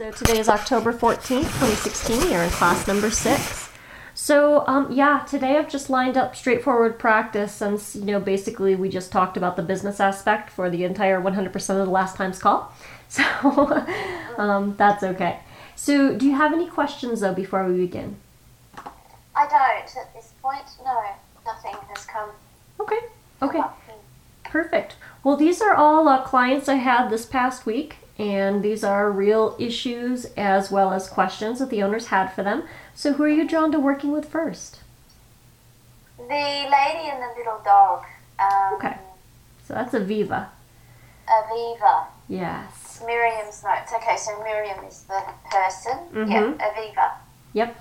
[0.00, 2.32] So today is October 14th, 2016.
[2.32, 3.68] You're in class number six.
[4.14, 8.88] So, um, yeah, today I've just lined up straightforward practice since, you know, basically we
[8.88, 12.74] just talked about the business aspect for the entire 100% of the last time's call.
[13.10, 13.22] So,
[14.38, 15.40] um, that's okay.
[15.76, 18.16] So, do you have any questions, though, before we begin?
[19.36, 20.64] I don't at this point.
[20.82, 21.04] No,
[21.44, 22.30] nothing has come.
[22.80, 23.00] Okay,
[23.42, 23.60] okay.
[24.44, 24.96] Perfect.
[25.22, 29.56] Well, these are all uh, clients I had this past week, and these are real
[29.58, 32.64] issues as well as questions that the owners had for them.
[32.94, 34.80] So, who are you drawn to working with first?
[36.18, 38.04] The lady and the little dog.
[38.38, 38.96] Um, Okay.
[39.66, 40.48] So, that's Aviva.
[41.26, 42.04] Aviva.
[42.28, 43.02] Yes.
[43.06, 43.92] Miriam's notes.
[43.96, 45.98] Okay, so Miriam is the person.
[46.12, 46.30] Mhm.
[46.30, 47.10] Yeah, Aviva.
[47.54, 47.76] Yep.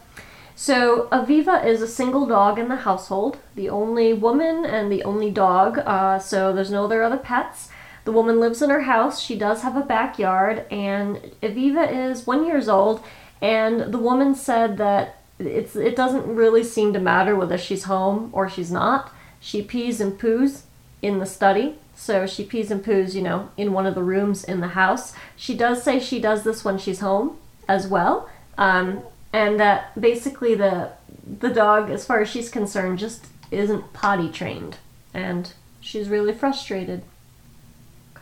[0.55, 5.31] So, Aviva is a single dog in the household, the only woman and the only
[5.31, 7.69] dog, uh, so there's no other other pets.
[8.05, 9.21] The woman lives in her house.
[9.21, 13.03] She does have a backyard, and Aviva is one years old.
[13.41, 18.29] And the woman said that it's it doesn't really seem to matter whether she's home
[18.33, 19.11] or she's not.
[19.39, 20.63] She pees and poos
[21.01, 24.43] in the study, so she pees and poos, you know, in one of the rooms
[24.43, 25.13] in the house.
[25.35, 30.55] She does say she does this when she's home as well, um, and that basically
[30.55, 30.91] the
[31.39, 34.77] the dog, as far as she's concerned, just isn't potty trained,
[35.13, 37.03] and she's really frustrated.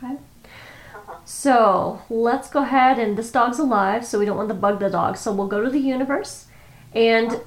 [0.02, 0.16] Okay.
[1.24, 4.90] So let's go ahead and this dog's alive, so we don't want to bug the
[4.90, 5.16] dog.
[5.16, 6.46] So we'll go to the universe,
[6.94, 7.40] and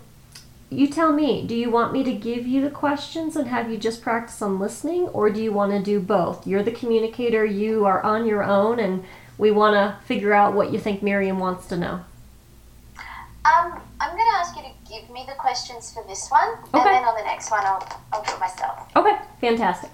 [0.69, 1.45] you tell me.
[1.45, 4.59] Do you want me to give you the questions and have you just practice on
[4.59, 6.47] listening, or do you want to do both?
[6.47, 7.43] You're the communicator.
[7.45, 9.03] You are on your own, and
[9.37, 12.01] we want to figure out what you think Miriam wants to know.
[13.43, 16.77] Um, I'm going to ask you to give me the questions for this one, Okay.
[16.77, 18.87] and then on the next one I'll, I'll do it myself.
[18.95, 19.89] Okay, fantastic.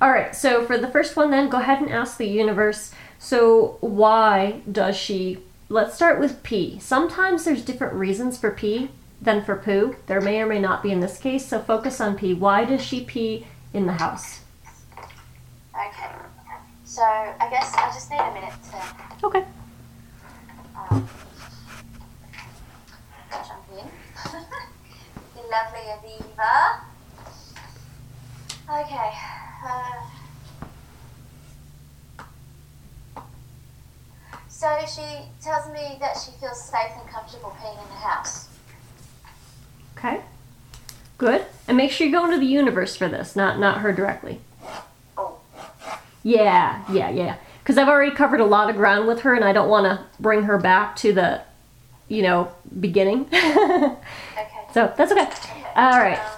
[0.00, 2.92] All right, so for the first one, then go ahead and ask the universe.
[3.18, 5.38] So, why does she?
[5.68, 6.78] Let's start with pee.
[6.78, 9.96] Sometimes there's different reasons for pee than for poo.
[10.06, 12.32] There may or may not be in this case, so focus on pee.
[12.32, 14.40] Why does she pee in the house?
[15.74, 16.10] Okay.
[16.84, 19.44] So I guess I just need a minute to Okay.
[20.90, 21.08] um,
[23.30, 23.84] jump in.
[25.34, 26.80] the lovely Aviva.
[28.70, 29.12] Okay.
[29.68, 30.02] Uh,
[34.48, 38.48] so she tells me that she feels safe and comfortable being in the house.
[39.96, 40.22] Okay.
[41.18, 41.44] Good.
[41.66, 44.40] And make sure you go into the universe for this, not not her directly.
[45.18, 45.38] Oh,
[46.22, 47.36] Yeah, yeah, yeah.
[47.58, 50.04] Because I've already covered a lot of ground with her, and I don't want to
[50.18, 51.42] bring her back to the,
[52.08, 53.26] you know, beginning.
[53.32, 53.96] okay.
[54.72, 55.28] so that's okay.
[55.76, 56.18] All right.
[56.18, 56.37] Um,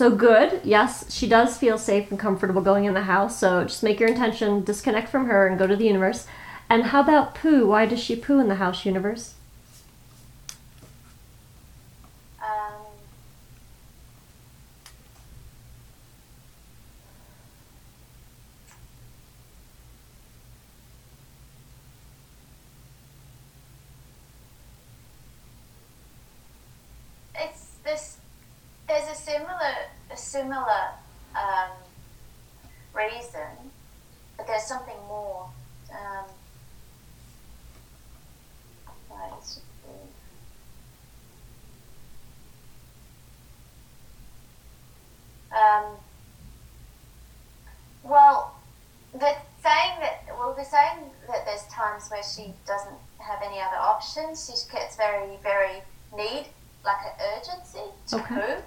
[0.00, 0.62] So good.
[0.64, 3.38] Yes, she does feel safe and comfortable going in the house.
[3.38, 6.26] So just make your intention, disconnect from her, and go to the universe.
[6.70, 7.66] And how about poo?
[7.66, 9.34] Why does she poo in the house, universe?
[12.42, 12.86] um,
[27.34, 28.16] it's this.
[28.88, 29.74] There's a similar,
[30.10, 30.94] a similar
[31.34, 31.70] um,
[32.94, 33.50] reason,
[34.36, 35.50] but there's something more.
[35.90, 36.24] Um,
[39.10, 39.58] right,
[45.52, 45.96] Um,
[48.04, 48.54] well,
[49.12, 50.22] they're saying that.
[50.38, 54.46] Well, they're saying that there's times where she doesn't have any other options.
[54.46, 55.82] She gets very, very
[56.16, 56.46] need,
[56.84, 58.34] like an urgency to Okay.
[58.34, 58.62] poo,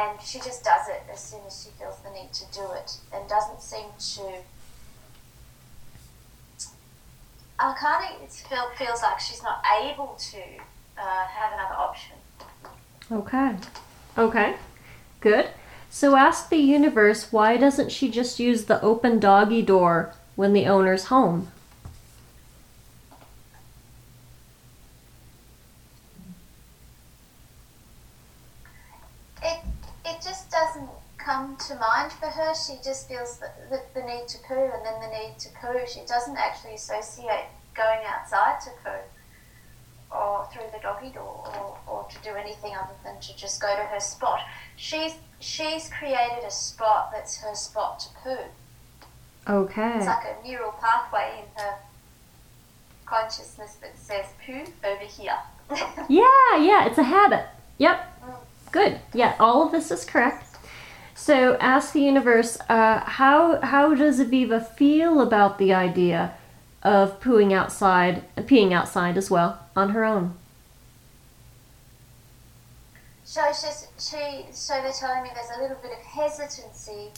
[0.00, 2.96] and she just does it as soon as she feels the need to do it,
[3.12, 3.86] and doesn't seem
[4.16, 4.40] to.
[7.58, 10.38] I kind of feel, feels like she's not able to
[10.98, 12.16] uh, have another option.
[13.12, 13.56] Okay.
[14.16, 14.56] Okay.
[15.20, 15.48] Good.
[15.90, 20.66] So ask the universe why doesn't she just use the open doggy door when the
[20.66, 21.48] owner's home?
[29.42, 29.58] It
[30.04, 30.88] it just doesn't
[31.18, 32.54] come to mind for her.
[32.70, 35.80] She just feels the, the, the need to poo and then the need to poo.
[35.88, 40.16] She doesn't actually associate going outside to poo.
[40.16, 43.74] or through the doggy door or, or to do anything other than to just go
[43.74, 44.40] to her spot.
[44.76, 48.44] She's she's created a spot that's her spot to poo.
[49.52, 49.96] Okay.
[49.96, 51.74] It's like a neural pathway in her
[53.06, 55.38] consciousness that says poo over here.
[56.08, 57.46] Yeah, yeah, it's a habit.
[57.78, 58.20] Yep.
[58.24, 58.34] Mm.
[58.72, 59.00] Good.
[59.14, 60.49] Yeah, all of this is correct.
[61.20, 66.32] So, ask the universe, uh, how how does Aviva feel about the idea
[66.82, 70.34] of pooing outside, peeing outside as well on her own?
[73.22, 77.10] So she's, she, so they're telling me there's a little bit of hesitancy,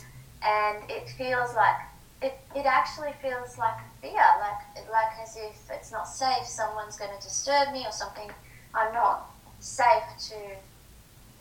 [0.43, 1.77] and it feels like
[2.23, 6.45] it, it actually feels like fear, like like as if it's not safe.
[6.45, 8.29] Someone's going to disturb me or something.
[8.75, 10.39] I'm not safe to.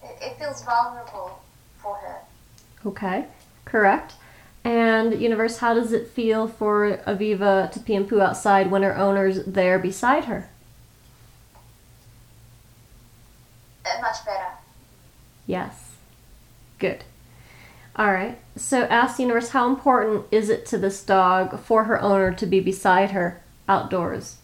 [0.06, 1.42] It, it feels vulnerable
[1.82, 2.20] for her.
[2.86, 3.26] Okay,
[3.66, 4.14] correct.
[4.64, 8.96] And universe, how does it feel for Aviva to pee and poo outside when her
[8.96, 10.50] owner's there beside her?
[13.86, 14.50] Uh, much better.
[15.48, 15.92] Yes.
[16.78, 17.04] Good.
[17.96, 18.38] All right.
[18.56, 22.46] So ask the universe, how important is it to this dog for her owner to
[22.46, 24.38] be beside her outdoors?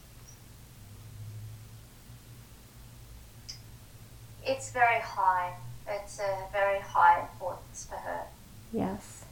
[4.45, 5.53] It's very high.
[5.87, 8.26] It's a very high importance for her.
[8.71, 9.25] Yes.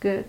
[0.00, 0.26] Good.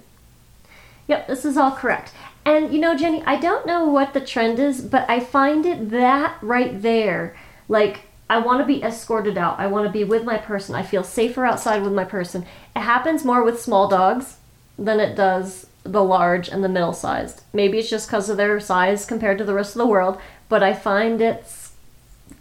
[1.08, 2.12] Yep, this is all correct.
[2.46, 5.90] And you know, Jenny, I don't know what the trend is, but I find it
[5.90, 7.36] that right there.
[7.68, 9.60] Like, I want to be escorted out.
[9.60, 10.76] I want to be with my person.
[10.76, 12.46] I feel safer outside with my person.
[12.76, 14.38] It happens more with small dogs
[14.78, 17.44] than it does the large and the middle sized.
[17.54, 20.64] Maybe it's just because of their size compared to the rest of the world, but
[20.64, 21.74] I find it's,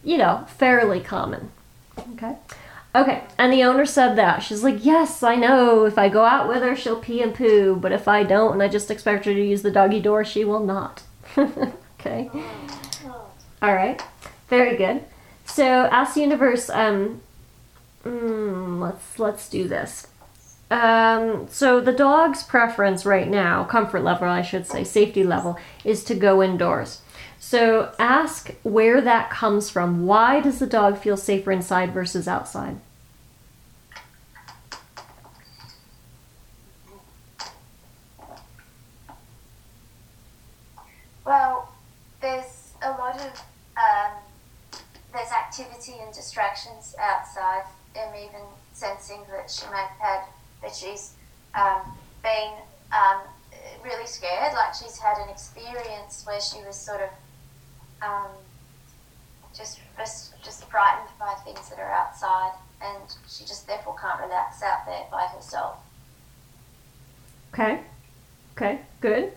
[0.02, 1.50] you know, fairly common.
[2.14, 2.37] Okay.
[2.94, 4.43] Okay, and the owner said that.
[4.43, 5.85] She's like, Yes, I know.
[5.85, 8.62] If I go out with her, she'll pee and poo, but if I don't and
[8.62, 11.02] I just expect her to use the doggy door, she will not.
[11.38, 12.31] okay.
[13.61, 14.00] All right.
[14.49, 15.02] Very good.
[15.44, 16.70] So, ask the universe.
[16.70, 17.20] Um,
[18.05, 20.06] mm, let's let's do this.
[20.70, 26.02] Um, so the dog's preference right now, comfort level, I should say, safety level, is
[26.05, 27.00] to go indoors.
[27.46, 30.06] So ask where that comes from.
[30.06, 32.79] Why does the dog feel safer inside versus outside?
[41.26, 41.70] Well,
[42.23, 43.43] there's a lot of
[43.76, 44.12] um,
[45.12, 47.64] there's activity and distractions outside.
[47.94, 48.41] I'm even
[48.73, 50.25] sensing that she may have had
[50.62, 51.12] that she's
[51.55, 51.82] um,
[52.23, 52.55] been
[52.91, 53.20] um,
[53.85, 57.11] really scared, like she's had an experience where she was sort of
[58.04, 58.28] um,
[59.56, 59.80] just,
[60.42, 62.52] just frightened by things that are outside,
[62.82, 65.76] and she just therefore can't relax out there by herself.
[67.52, 67.80] Okay.
[68.56, 69.32] Okay, good.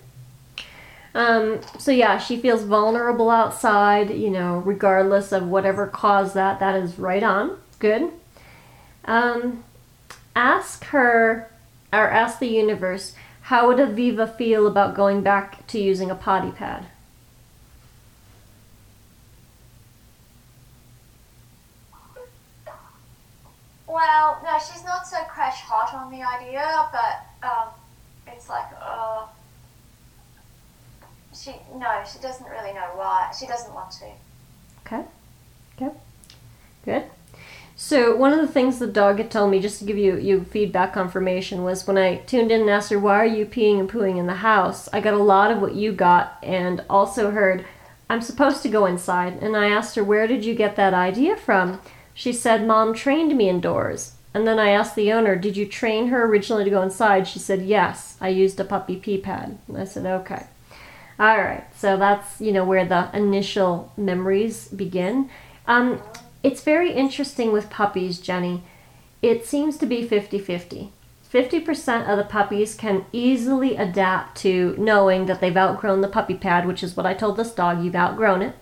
[1.15, 6.59] Um, so yeah, she feels vulnerable outside, you know, regardless of whatever caused that.
[6.59, 7.59] That is right on.
[7.79, 8.11] Good.
[9.05, 9.63] Um,
[10.35, 11.49] ask her,
[11.91, 16.51] or ask the universe, how would Aviva feel about going back to using a potty
[16.51, 16.85] pad?
[23.87, 27.69] Well, no, she's not so crash hot on the idea, but um,
[28.27, 29.25] it's like, uh,
[31.33, 33.31] she no, she doesn't really know why.
[33.37, 34.05] She doesn't want to.
[34.85, 35.03] Okay.
[35.75, 35.95] Okay.
[36.83, 37.03] Good.
[37.79, 40.44] So one of the things the dog had told me, just to give you you
[40.44, 43.89] feedback confirmation, was when I tuned in and asked her, "Why are you peeing and
[43.89, 47.65] pooing in the house?" I got a lot of what you got, and also heard,
[48.09, 51.37] "I'm supposed to go inside." And I asked her, "Where did you get that idea
[51.37, 51.79] from?"
[52.18, 56.07] She said, "Mom trained me indoors." And then I asked the owner, "Did you train
[56.07, 59.78] her originally to go inside?" She said, "Yes, I used a puppy pee pad." And
[59.78, 60.45] I said, "Okay."
[61.19, 65.30] All right, so that's you know where the initial memories begin.
[65.68, 66.02] Um,
[66.42, 68.64] it's very interesting with puppies, Jenny.
[69.21, 70.92] It seems to be 50 50.
[71.31, 76.66] 50% of the puppies can easily adapt to knowing that they've outgrown the puppy pad,
[76.66, 78.56] which is what I told this dog you've outgrown it.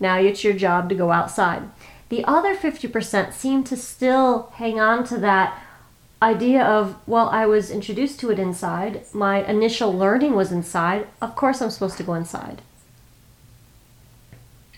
[0.00, 1.64] Now it's your job to go outside.
[2.12, 5.58] The other 50% seem to still hang on to that
[6.20, 9.06] idea of, well, I was introduced to it inside.
[9.14, 11.06] My initial learning was inside.
[11.22, 12.60] Of course, I'm supposed to go inside.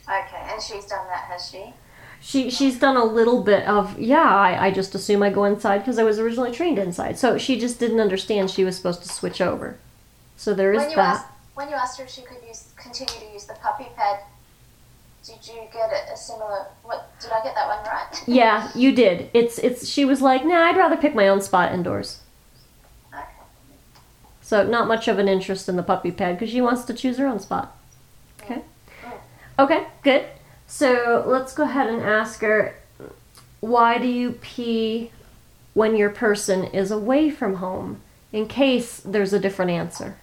[0.05, 1.75] Okay, and she's done that, has she?
[2.21, 4.33] She she's done a little bit of yeah.
[4.33, 7.19] I, I just assume I go inside because I was originally trained inside.
[7.19, 9.77] So she just didn't understand she was supposed to switch over.
[10.37, 11.17] So there is when you that.
[11.17, 14.21] asked when you asked her if she could use continue to use the puppy pad,
[15.25, 16.67] did you get a, a similar?
[16.83, 18.23] What did I get that one right?
[18.27, 19.31] Yeah, you did.
[19.33, 19.89] It's it's.
[19.89, 22.21] She was like, nah, I'd rather pick my own spot indoors.
[23.13, 23.25] okay.
[24.43, 27.17] So not much of an interest in the puppy pad because she wants to choose
[27.19, 27.77] her own spot.
[28.43, 28.63] Okay.
[29.03, 29.13] Mm.
[29.59, 30.27] Okay, good.
[30.67, 32.75] So let's go ahead and ask her
[33.61, 35.11] why do you pee
[35.73, 38.01] when your person is away from home?
[38.31, 40.17] In case there's a different answer.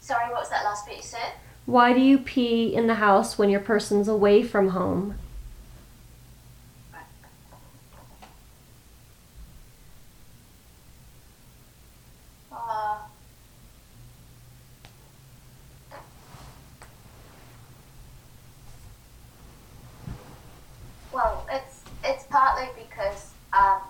[0.00, 1.32] Sorry, what was that last bit you said?
[1.66, 5.14] Why do you pee in the house when your person's away from home?
[12.52, 12.98] Uh,
[21.12, 23.80] well, it's it's partly because um,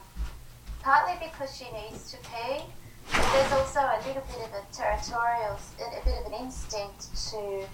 [0.81, 2.63] partly because she needs to pee.
[3.11, 7.67] But there's also a little bit of a territorial, a bit of an instinct to.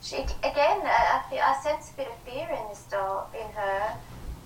[0.00, 3.96] She again, I, I, sense a bit of fear in this dog, in her,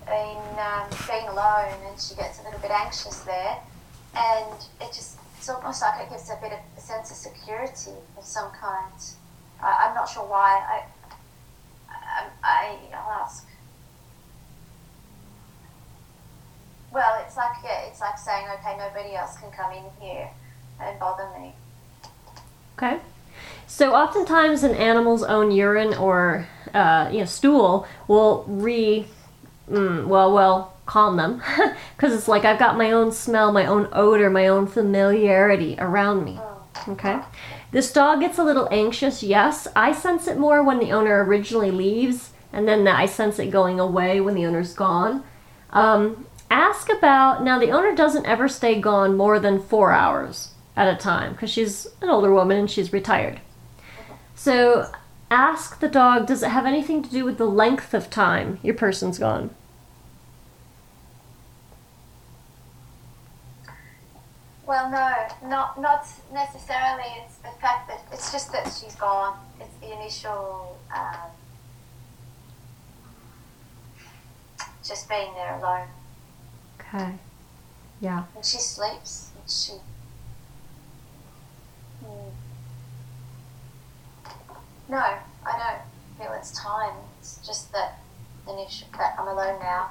[0.09, 3.59] in um, being alone, and she gets a little bit anxious there,
[4.17, 7.99] and it just it's almost like it gives a bit of a sense of security
[8.17, 8.97] of some kind.
[9.63, 10.57] I, I'm not sure why.
[10.57, 10.85] I,
[11.91, 13.47] I, I I'll ask.
[16.93, 20.31] Well, it's like yeah, it's like saying, okay, nobody else can come in here
[20.81, 21.53] and bother me.
[22.79, 22.99] Okay.
[23.67, 29.07] So oftentimes an animal's own urine or uh, you know stool will re
[29.71, 31.43] mm, well well calm them
[31.97, 36.25] because it's like I've got my own smell, my own odor, my own familiarity around
[36.25, 36.39] me.
[36.89, 37.21] Okay.
[37.71, 39.23] This dog gets a little anxious.
[39.23, 43.51] Yes, I sense it more when the owner originally leaves, and then I sense it
[43.51, 45.25] going away when the owner's gone.
[45.71, 47.59] Um, ask about now.
[47.59, 51.87] The owner doesn't ever stay gone more than four hours at a time because she's
[52.03, 53.41] an older woman and she's retired.
[54.43, 54.91] So
[55.31, 58.75] ask the dog does it have anything to do with the length of time your
[58.75, 59.55] person's gone?
[64.67, 67.05] Well, no, not not necessarily.
[67.25, 69.39] It's the fact that it's just that she's gone.
[69.61, 71.31] It's the initial, um,
[74.83, 75.87] just being there alone.
[76.81, 77.15] Okay.
[78.01, 78.25] Yeah.
[78.35, 79.31] And she sleeps.
[79.37, 79.75] And she.
[84.93, 86.93] No, I don't feel it's time.
[87.19, 87.99] It's just that
[88.47, 89.91] initial that I'm alone now.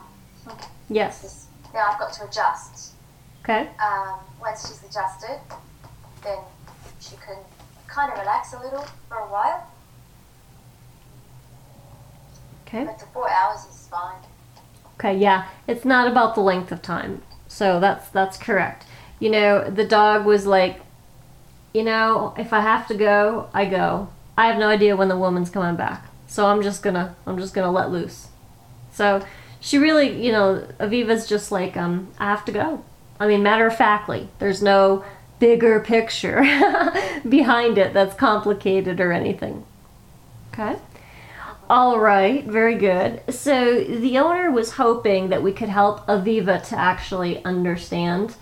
[0.91, 1.48] Yes.
[1.74, 2.93] Now I've got to adjust.
[3.43, 3.67] Okay.
[3.84, 5.39] um, once she's adjusted,
[6.24, 6.38] then
[7.00, 7.38] she can
[7.88, 9.67] kind of relax a little for a while.
[12.67, 12.84] Okay.
[12.84, 14.22] But the four hours is fine.
[15.00, 15.48] Okay, yeah.
[15.67, 17.24] It's not about the length of time.
[17.48, 18.86] So that's that's correct.
[19.20, 20.79] You know, the dog was like,
[21.74, 24.10] you know, if I have to go, I go.
[24.38, 26.07] I have no idea when the woman's coming back.
[26.27, 28.29] So I'm just gonna I'm just gonna let loose.
[28.93, 29.25] So
[29.59, 32.83] she really, you know, Aviva's just like, um, I have to go.
[33.19, 35.05] I mean, matter of factly, there's no
[35.39, 36.41] bigger picture
[37.29, 39.63] behind it that's complicated or anything.
[40.53, 40.77] Okay.
[41.69, 43.21] All right, very good.
[43.33, 48.35] So the owner was hoping that we could help Aviva to actually understand,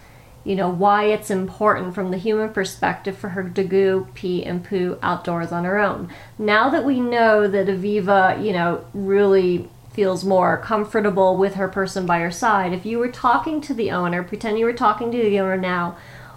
[0.50, 4.64] you know, why it's important from the human perspective for her to go pee and
[4.64, 6.12] poo outdoors on her own.
[6.40, 12.08] Now that we know that Aviva, you know, really feels more comfortable with her person
[12.08, 15.20] by her side, if you were talking to the owner, pretend you were talking to
[15.20, 15.96] the owner now,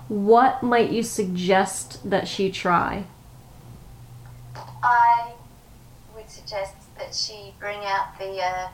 [0.09, 3.04] what might you suggest that she try?
[4.83, 5.33] I
[6.14, 8.42] would suggest that she bring out the.
[8.42, 8.69] Uh,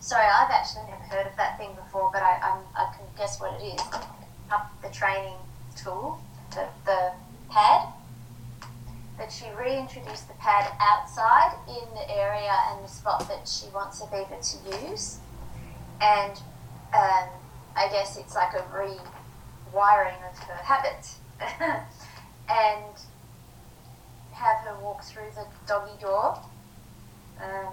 [0.00, 3.38] sorry, I've actually never heard of that thing before, but I, I'm, I can guess
[3.38, 4.15] what it is.
[4.50, 5.36] Up the training
[5.76, 7.12] tool, the, the
[7.50, 7.92] pad.
[9.18, 14.02] That she reintroduced the pad outside in the area and the spot that she wants
[14.02, 15.20] Aviva to use.
[16.02, 16.32] And
[16.92, 17.28] um,
[17.74, 21.08] I guess it's like a rewiring of her habit.
[22.48, 22.84] and
[24.32, 26.38] have her walk through the doggy door
[27.42, 27.72] um,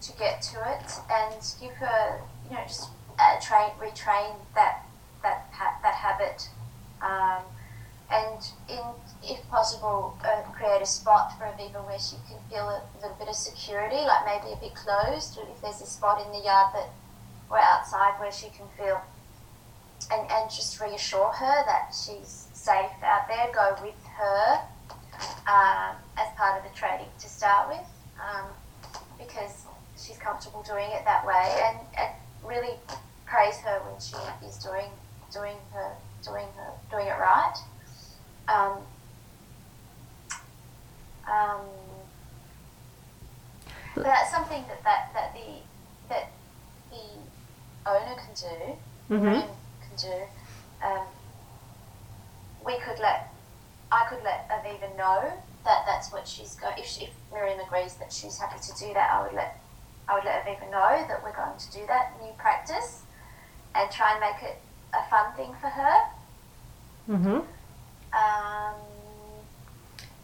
[0.00, 4.84] to get to it and give her, you know, just uh, train, retrain that
[5.22, 6.48] that ha- that habit,
[7.02, 7.42] um,
[8.10, 8.84] and in
[9.22, 13.28] if possible, uh, create a spot for Aviva where she can feel a little bit
[13.28, 16.74] of security, like maybe a bit closed, or if there's a spot in the yard
[16.74, 16.88] that
[17.50, 19.00] or outside where she can feel,
[20.10, 23.50] and and just reassure her that she's safe out there.
[23.52, 24.60] Go with her
[25.46, 27.86] um, as part of the training to start with,
[28.18, 28.46] um,
[29.18, 29.64] because
[29.98, 32.10] she's comfortable doing it that way, and, and
[32.44, 32.74] really
[33.26, 34.88] praise her when she is doing
[35.32, 35.92] doing her
[36.24, 37.54] doing her doing it right.
[38.48, 38.78] Um,
[41.30, 41.60] um,
[43.94, 45.60] but that's something that, that, that the
[46.08, 46.30] that
[46.90, 49.48] the owner can do, Mhm.
[49.82, 50.86] Can do.
[50.86, 51.06] Um,
[52.64, 53.32] we could let
[53.92, 55.32] I could let Aviva know
[55.64, 56.78] that that's what she's going.
[56.78, 59.58] If, she, if Miriam agrees that she's happy to do that, I would let
[60.08, 63.02] I would let Aviva know that we're going to do that new practice,
[63.74, 64.60] and try and make it
[64.92, 65.96] a fun thing for her.
[67.08, 67.40] Mm-hmm.
[68.12, 68.74] Um,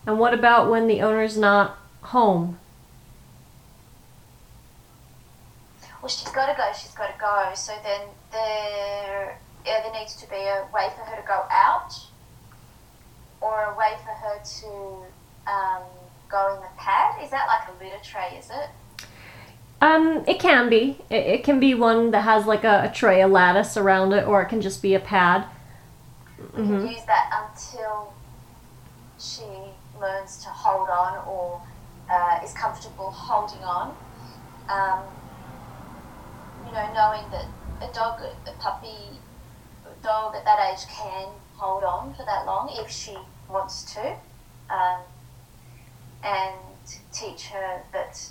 [0.07, 2.59] And what about when the owner's not home?
[6.01, 6.71] well, she's got to go.
[6.73, 7.51] She's got to go.
[7.55, 11.93] So then there yeah, there needs to be a way for her to go out,
[13.41, 15.83] or a way for her to um,
[16.29, 17.23] go in the pad.
[17.25, 18.37] Is that like a litter tray?
[18.39, 18.71] Is it?
[19.87, 20.99] Um, it can be.
[21.11, 24.27] It, it can be one that has like a, a tray, a lattice around it,
[24.27, 25.45] or it can just be a pad.
[26.57, 28.13] We can use that until
[29.17, 29.45] she
[30.01, 31.63] learns to hold on or
[32.11, 33.97] uh, is comfortable holding on.
[34.69, 35.05] Um,
[36.67, 37.47] you know, knowing that
[37.81, 39.21] a dog, a puppy,
[39.85, 43.17] a dog at that age can hold on for that long if she
[43.49, 44.17] wants to,
[44.69, 44.99] um,
[46.25, 46.57] and
[47.13, 48.31] teach her that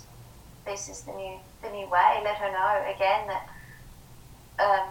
[0.66, 2.20] this is the new the new way.
[2.22, 3.48] Let her know again that
[4.58, 4.88] um,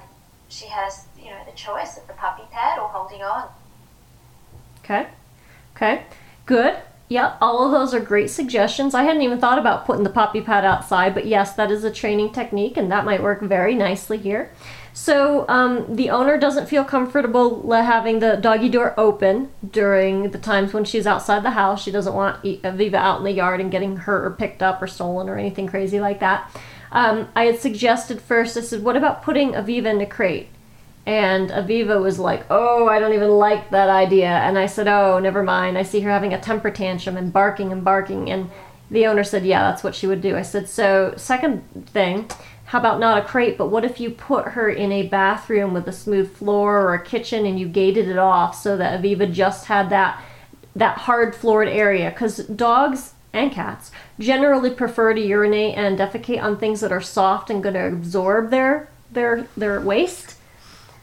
[0.50, 3.50] she has you know the choice of the puppy pad or holding on.
[4.84, 5.08] Okay.
[5.76, 6.04] Okay.
[6.46, 6.78] Good.
[7.08, 8.96] Yep, all of those are great suggestions.
[8.96, 11.92] I hadn't even thought about putting the puppy pad outside, but yes, that is a
[11.92, 14.50] training technique, and that might work very nicely here.
[14.96, 20.38] So um, the owner doesn't feel comfortable le- having the doggy door open during the
[20.38, 21.84] times when she's outside the house.
[21.84, 24.88] She doesn't want Aviva out in the yard and getting hurt or picked up or
[24.88, 26.50] stolen or anything crazy like that.
[26.94, 30.48] Um, I had suggested first, I said, what about putting Aviva in a crate?
[31.06, 34.30] And Aviva was like, Oh, I don't even like that idea.
[34.30, 35.78] And I said, Oh, never mind.
[35.78, 38.32] I see her having a temper tantrum and barking and barking.
[38.32, 38.50] And
[38.90, 40.36] the owner said, Yeah, that's what she would do.
[40.36, 42.30] I said, So, second thing,
[42.66, 45.88] how about not a crate, but what if you put her in a bathroom with
[45.88, 49.68] a smooth floor or a kitchen and you gated it off so that Aviva just
[49.68, 50.22] had that
[50.76, 52.10] that hard floored area?
[52.10, 57.50] Because dogs and cats generally prefer to urinate and defecate on things that are soft
[57.50, 60.36] and going to absorb their their their waste.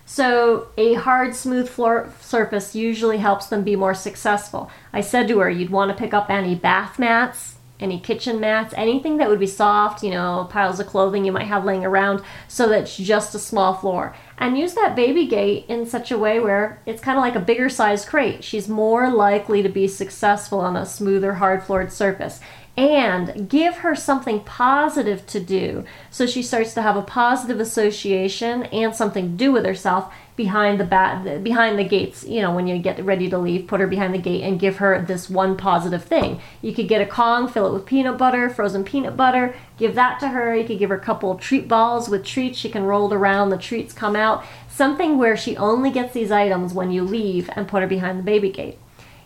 [0.04, 4.70] So a hard, smooth floor surface usually helps them be more successful.
[4.92, 8.72] I said to her, you'd want to pick up any bath mats, any kitchen mats,
[8.76, 12.22] anything that would be soft, you know, piles of clothing you might have laying around,
[12.48, 14.14] so that it's just a small floor.
[14.38, 17.40] And use that baby gate in such a way where it's kind of like a
[17.40, 18.42] bigger size crate.
[18.42, 22.40] She's more likely to be successful on a smoother, hard floored surface
[22.76, 28.62] and give her something positive to do so she starts to have a positive association
[28.64, 32.66] and something to do with herself behind the bat behind the gates you know when
[32.66, 35.56] you get ready to leave put her behind the gate and give her this one
[35.56, 36.40] positive thing.
[36.62, 40.20] You could get a kong fill it with peanut butter frozen peanut butter give that
[40.20, 40.54] to her.
[40.54, 42.58] You could give her a couple treat balls with treats.
[42.58, 44.44] She can roll it around the treats come out.
[44.68, 48.22] Something where she only gets these items when you leave and put her behind the
[48.22, 48.78] baby gate.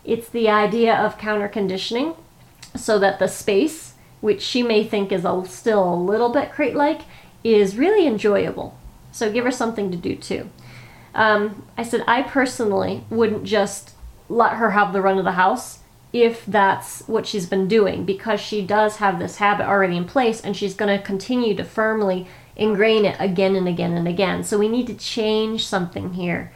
[0.05, 2.15] It's the idea of counter conditioning
[2.75, 6.75] so that the space, which she may think is a, still a little bit crate
[6.75, 7.03] like,
[7.45, 8.79] is really enjoyable.
[9.13, 10.51] So give her something to do too.
[11.17, 13.93] Um, I said, I personally wouldn't just
[14.29, 15.81] let her have the run of the house
[16.13, 20.41] if that's what she's been doing because she does have this habit already in place
[20.41, 24.45] and she's going to continue to firmly ingrain it again and again and again.
[24.45, 26.53] So we need to change something here.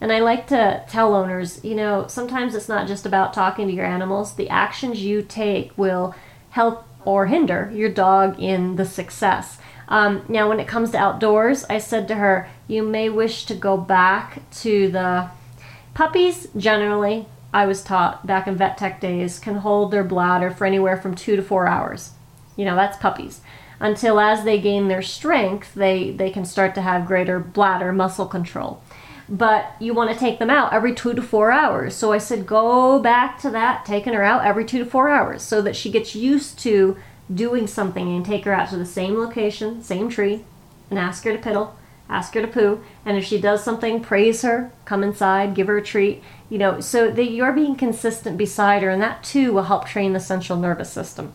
[0.00, 3.74] And I like to tell owners, you know, sometimes it's not just about talking to
[3.74, 4.34] your animals.
[4.34, 6.14] The actions you take will
[6.50, 9.58] help or hinder your dog in the success.
[9.88, 13.54] Um, now, when it comes to outdoors, I said to her, you may wish to
[13.54, 15.30] go back to the
[15.94, 16.48] puppies.
[16.56, 20.98] Generally, I was taught back in vet tech days, can hold their bladder for anywhere
[20.98, 22.10] from two to four hours.
[22.56, 23.40] You know, that's puppies.
[23.80, 28.26] Until as they gain their strength, they, they can start to have greater bladder muscle
[28.26, 28.82] control
[29.28, 31.94] but you want to take them out every two to four hours.
[31.94, 35.42] So I said, go back to that, taking her out every two to four hours
[35.42, 36.96] so that she gets used to
[37.32, 40.44] doing something and take her out to the same location, same tree,
[40.90, 41.72] and ask her to piddle,
[42.08, 42.82] ask her to poo.
[43.04, 46.80] And if she does something, praise her, come inside, give her a treat, you know,
[46.80, 50.58] so that you're being consistent beside her, and that too will help train the central
[50.58, 51.34] nervous system.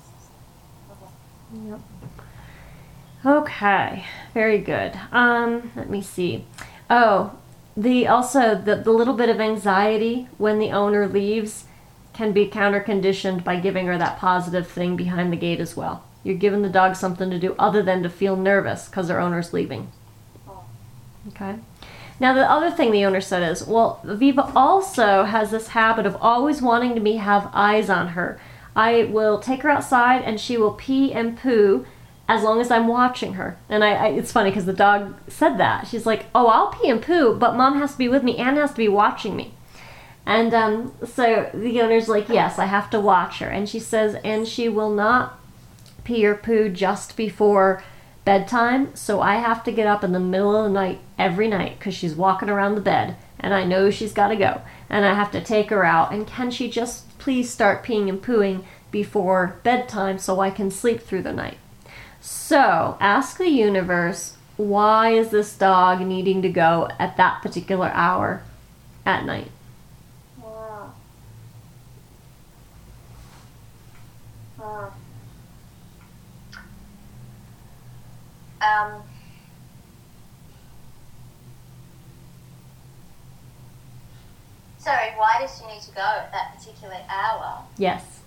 [1.53, 1.79] Yep.
[3.25, 4.99] Okay, very good.
[5.11, 6.45] Um, let me see.
[6.89, 7.37] Oh,
[7.77, 11.65] the also the, the little bit of anxiety when the owner leaves
[12.13, 16.03] can be counter conditioned by giving her that positive thing behind the gate as well.
[16.23, 19.53] You're giving the dog something to do other than to feel nervous because their owner's
[19.53, 19.91] leaving.
[21.29, 21.55] Okay.
[22.19, 26.17] Now the other thing the owner said is, well, Viva also has this habit of
[26.21, 28.39] always wanting to me have eyes on her.
[28.75, 31.85] I will take her outside and she will pee and poo
[32.27, 33.57] as long as I'm watching her.
[33.69, 35.87] And I, I it's funny because the dog said that.
[35.87, 38.57] She's like, "Oh, I'll pee and poo, but mom has to be with me and
[38.57, 39.53] has to be watching me."
[40.25, 43.47] And um, so the owner's like, Yes, I have to watch her.
[43.47, 45.39] And she says, And she will not
[46.03, 47.83] pee or poo just before
[48.25, 48.95] bedtime.
[48.95, 51.93] So I have to get up in the middle of the night every night because
[51.93, 53.15] she's walking around the bed.
[53.39, 54.61] And I know she's got to go.
[54.89, 56.13] And I have to take her out.
[56.13, 61.01] And can she just please start peeing and pooing before bedtime so I can sleep
[61.01, 61.57] through the night?
[62.21, 68.43] So ask the universe why is this dog needing to go at that particular hour
[69.05, 69.49] at night?
[70.41, 70.93] Wow.
[74.59, 74.93] Wow.
[78.63, 79.03] Um,
[84.77, 87.63] sorry, why does she need to go at that particular hour?
[87.77, 88.21] Yes.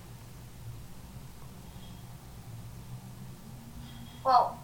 [4.25, 4.59] Well,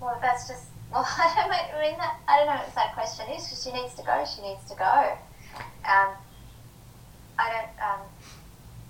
[0.00, 0.64] well, that's just.
[0.94, 2.16] Well, I don't know- I mean that.
[2.28, 3.42] I don't know what that question is.
[3.42, 4.24] Because she needs to go.
[4.24, 5.18] She needs to go.
[5.84, 6.14] Um,
[7.36, 7.84] I don't.
[7.84, 8.00] Um,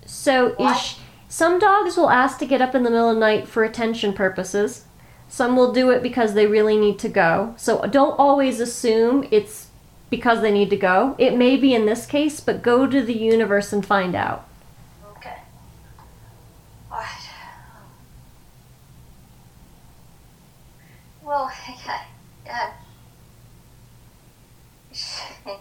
[0.05, 0.97] So is sh-
[1.35, 4.13] some dogs will ask to get up in the middle of the night for attention
[4.13, 4.85] purposes.
[5.27, 7.55] Some will do it because they really need to go.
[7.57, 9.67] So don't always assume it's
[10.09, 11.13] because they need to go.
[11.17, 14.47] It may be in this case, but go to the universe and find out.
[15.17, 15.39] Okay.
[16.89, 17.29] Alright.
[21.21, 21.99] Well, okay.
[25.45, 25.57] Um,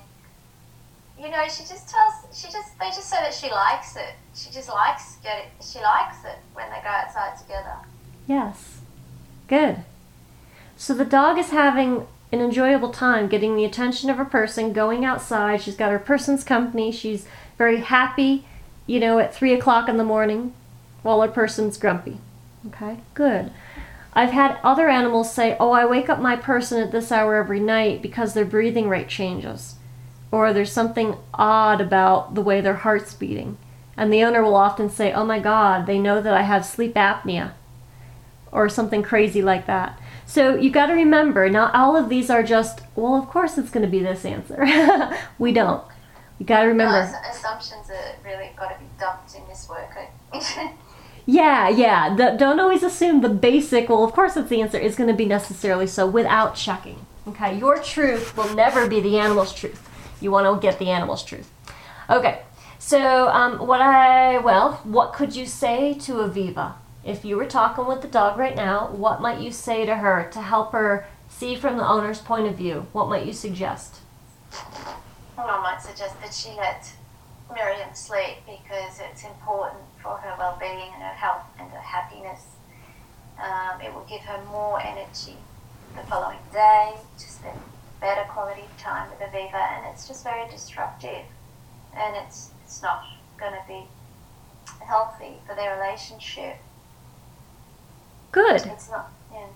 [1.24, 4.14] you know, she just tells, she just, they just say that she likes it.
[4.34, 5.46] She just likes get it.
[5.64, 7.76] she likes it when they go outside together.
[8.26, 8.80] Yes.
[9.48, 9.78] Good.
[10.76, 15.04] So the dog is having an enjoyable time getting the attention of a person, going
[15.04, 15.62] outside.
[15.62, 16.92] She's got her person's company.
[16.92, 18.44] She's very happy,
[18.86, 20.52] you know, at three o'clock in the morning
[21.02, 22.18] while her person's grumpy.
[22.66, 23.50] Okay, good.
[24.14, 27.60] I've had other animals say, Oh, I wake up my person at this hour every
[27.60, 29.76] night because their breathing rate changes.
[30.34, 33.56] Or there's something odd about the way their heart's beating.
[33.96, 36.94] And the owner will often say, Oh my God, they know that I have sleep
[36.94, 37.52] apnea
[38.50, 39.96] or something crazy like that.
[40.26, 43.70] So you got to remember, not all of these are just, well, of course it's
[43.70, 44.66] going to be this answer.
[45.38, 45.84] we don't.
[46.40, 46.96] You got to remember.
[46.96, 49.96] Ass- assumptions are really got to be dumped in this work.
[51.26, 52.14] Yeah, yeah.
[52.14, 55.16] The, don't always assume the basic, well, of course it's the answer, is going to
[55.16, 57.06] be necessarily so without checking.
[57.26, 59.88] Okay, your truth will never be the animal's truth.
[60.24, 61.50] You want to get the animal's truth.
[62.08, 62.40] Okay,
[62.78, 66.76] so um, what I, well, what could you say to Aviva?
[67.04, 70.26] If you were talking with the dog right now, what might you say to her
[70.32, 72.86] to help her see from the owner's point of view?
[72.92, 73.96] What might you suggest?
[75.36, 76.90] Well, I might suggest that she let
[77.54, 82.46] Miriam sleep because it's important for her well-being and her health and her happiness.
[83.38, 85.36] Um, it will give her more energy
[85.94, 87.60] the following day to spend
[88.04, 91.24] better quality time with Aviva, and it's just very disruptive,
[91.96, 93.02] and it's it's not
[93.40, 93.84] going to be
[94.86, 96.56] healthy for their relationship.
[98.30, 98.66] Good.
[98.66, 99.10] It's not.
[99.32, 99.46] Yeah.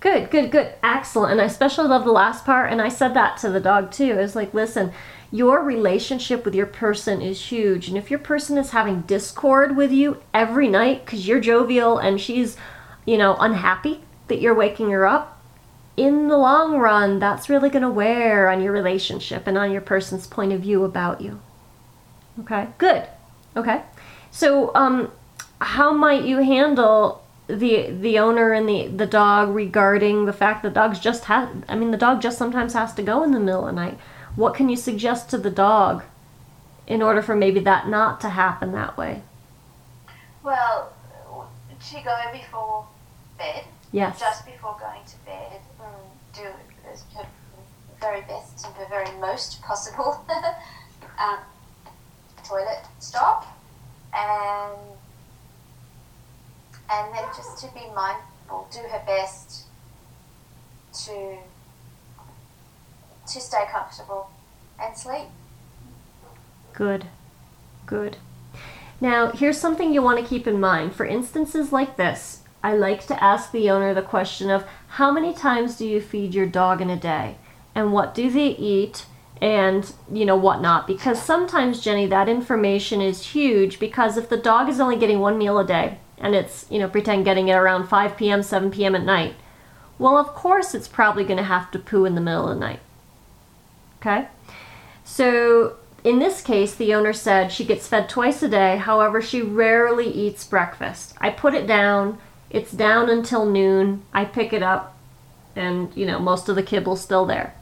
[0.00, 0.74] Good, good, good.
[0.82, 1.32] Excellent.
[1.32, 2.70] And I especially love the last part.
[2.70, 4.12] And I said that to the dog too.
[4.12, 4.92] It was like, listen,
[5.30, 7.88] your relationship with your person is huge.
[7.88, 12.20] And if your person is having discord with you every night because you're jovial and
[12.20, 12.56] she's,
[13.06, 15.33] you know, unhappy that you're waking her up,
[15.96, 19.80] in the long run, that's really going to wear on your relationship and on your
[19.80, 21.40] person's point of view about you.
[22.40, 23.06] Okay, good.
[23.56, 23.82] Okay.
[24.30, 25.12] So, um,
[25.60, 30.72] how might you handle the the owner and the the dog regarding the fact that
[30.72, 33.68] dogs just have I mean the dog just sometimes has to go in the middle
[33.68, 33.98] of the night.
[34.34, 36.02] What can you suggest to the dog
[36.86, 39.22] in order for maybe that not to happen that way?
[40.42, 40.92] Well,
[41.80, 42.86] she go before
[43.38, 43.64] bed.
[43.94, 44.18] Yes.
[44.18, 45.60] just before going to bed,
[46.34, 47.26] do her
[48.00, 50.26] very best and the very most possible
[51.20, 51.38] um,
[52.44, 53.56] toilet stop,
[54.12, 54.76] and
[56.90, 59.66] and then just to be mindful, do her best
[61.04, 61.36] to
[63.28, 64.28] to stay comfortable
[64.82, 65.28] and sleep.
[66.72, 67.06] Good.
[67.86, 68.16] Good.
[69.00, 70.96] Now, here's something you want to keep in mind.
[70.96, 75.34] For instances like this, I like to ask the owner the question of how many
[75.34, 77.36] times do you feed your dog in a day?
[77.74, 79.04] And what do they eat?
[79.42, 80.86] And, you know, whatnot.
[80.86, 85.36] Because sometimes, Jenny, that information is huge because if the dog is only getting one
[85.36, 88.94] meal a day and it's, you know, pretend getting it around 5 p.m., 7 p.m.
[88.94, 89.34] at night,
[89.98, 92.60] well, of course it's probably going to have to poo in the middle of the
[92.60, 92.80] night.
[94.00, 94.28] Okay?
[95.04, 99.42] So, in this case, the owner said she gets fed twice a day, however, she
[99.42, 101.14] rarely eats breakfast.
[101.20, 102.18] I put it down,
[102.54, 104.96] it's down until noon, I pick it up,
[105.56, 107.52] and you know most of the kibble's still there.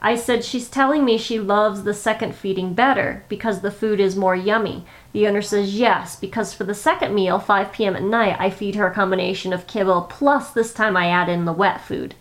[0.00, 4.14] I said, She's telling me she loves the second feeding better because the food is
[4.16, 4.84] more yummy.
[5.12, 7.96] The owner says, Yes, because for the second meal, 5 p.m.
[7.96, 11.44] at night, I feed her a combination of kibble plus this time I add in
[11.44, 12.14] the wet food.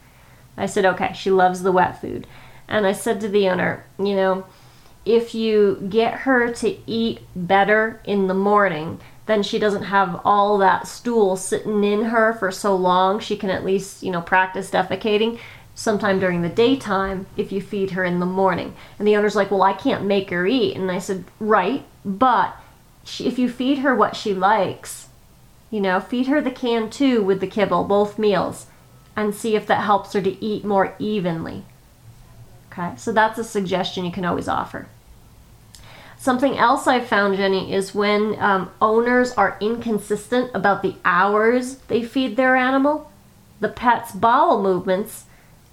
[0.57, 2.25] I said, Okay, she loves the wet food.
[2.67, 4.45] And I said to the owner, You know,
[5.05, 10.57] if you get her to eat better in the morning, then she doesn't have all
[10.57, 13.19] that stool sitting in her for so long.
[13.19, 15.39] She can at least, you know, practice defecating
[15.75, 18.73] sometime during the daytime if you feed her in the morning.
[18.97, 20.75] And the owner's like, Well, I can't make her eat.
[20.75, 22.55] And I said, Right, but
[23.03, 25.09] she, if you feed her what she likes,
[25.69, 28.65] you know, feed her the can too with the kibble, both meals,
[29.15, 31.65] and see if that helps her to eat more evenly.
[32.71, 34.87] Okay, so that's a suggestion you can always offer.
[36.29, 42.03] Something else I've found, Jenny, is when um, owners are inconsistent about the hours they
[42.03, 43.11] feed their animal,
[43.59, 45.25] the pet's bowel movements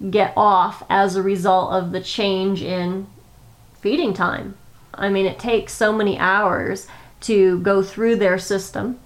[0.09, 3.05] get off as a result of the change in
[3.79, 4.57] feeding time.
[4.95, 6.87] I mean, it takes so many hours
[7.21, 8.99] to go through their system.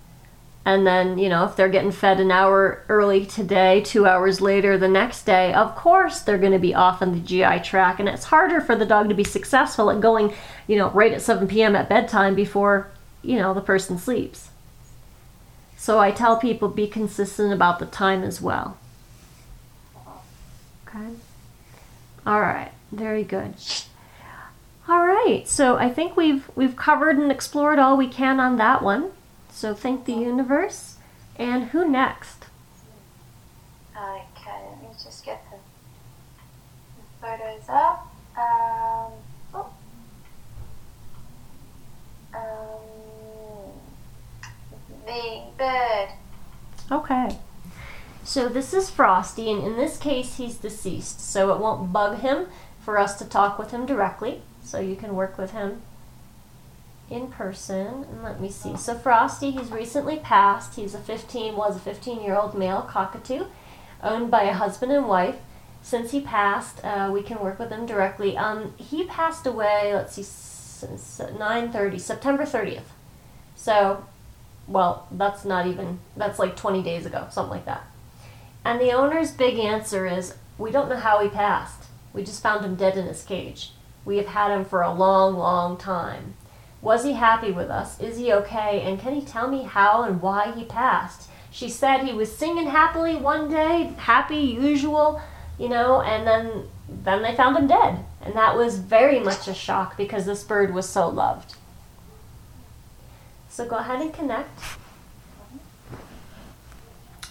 [0.64, 4.78] And then, you know, if they're getting fed an hour early today, two hours later
[4.78, 8.00] the next day, of course they're going to be off on the GI tract.
[8.00, 10.34] And it's harder for the dog to be successful at going,
[10.68, 11.76] you know, right at 7 p.m.
[11.76, 12.92] at bedtime before,
[13.24, 14.50] you know, the person sleeps.
[15.78, 18.78] So I tell people be consistent about the time as well.
[20.88, 21.08] Okay.
[22.24, 22.72] All right.
[22.92, 23.56] Very good.
[24.88, 25.48] All right.
[25.48, 29.12] So I think we've we've covered and explored all we can on that one.
[29.52, 30.98] So thank the universe.
[31.36, 32.46] And who next?
[33.96, 35.58] Okay, let me just get the
[37.22, 38.08] photos up.
[38.38, 39.12] Um,
[39.54, 39.74] oh.
[42.34, 42.80] um,
[45.06, 46.10] the bird.
[46.92, 47.38] Okay.
[48.24, 52.48] So this is Frosty, and in this case, he's deceased, so it won't bug him
[52.82, 54.42] for us to talk with him directly.
[54.64, 55.82] So you can work with him
[57.12, 58.06] in person.
[58.10, 58.76] And let me see.
[58.78, 60.76] So Frosty, he's recently passed.
[60.76, 63.46] He's a 15, was a 15 year old male cockatoo,
[64.02, 65.36] owned by a husband and wife.
[65.84, 68.38] Since he passed, uh, we can work with him directly.
[68.38, 69.92] Um, he passed away.
[69.94, 72.94] Let's see, since 9:30, September 30th.
[73.56, 74.06] So,
[74.68, 76.00] well, that's not even.
[76.16, 77.86] That's like 20 days ago, something like that.
[78.64, 81.86] And the owner's big answer is we don't know how he passed.
[82.14, 83.72] We just found him dead in his cage.
[84.06, 86.36] We have had him for a long, long time.
[86.82, 88.00] Was he happy with us?
[88.00, 88.82] Is he okay?
[88.82, 91.30] And can he tell me how and why he passed?
[91.52, 95.22] She said he was singing happily one day, happy, usual,
[95.60, 96.68] you know, and then
[97.04, 98.04] then they found him dead.
[98.22, 101.56] And that was very much a shock because this bird was so loved.
[103.50, 104.50] So go ahead and connect.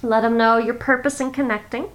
[0.02, 1.90] Let them know your purpose in connecting.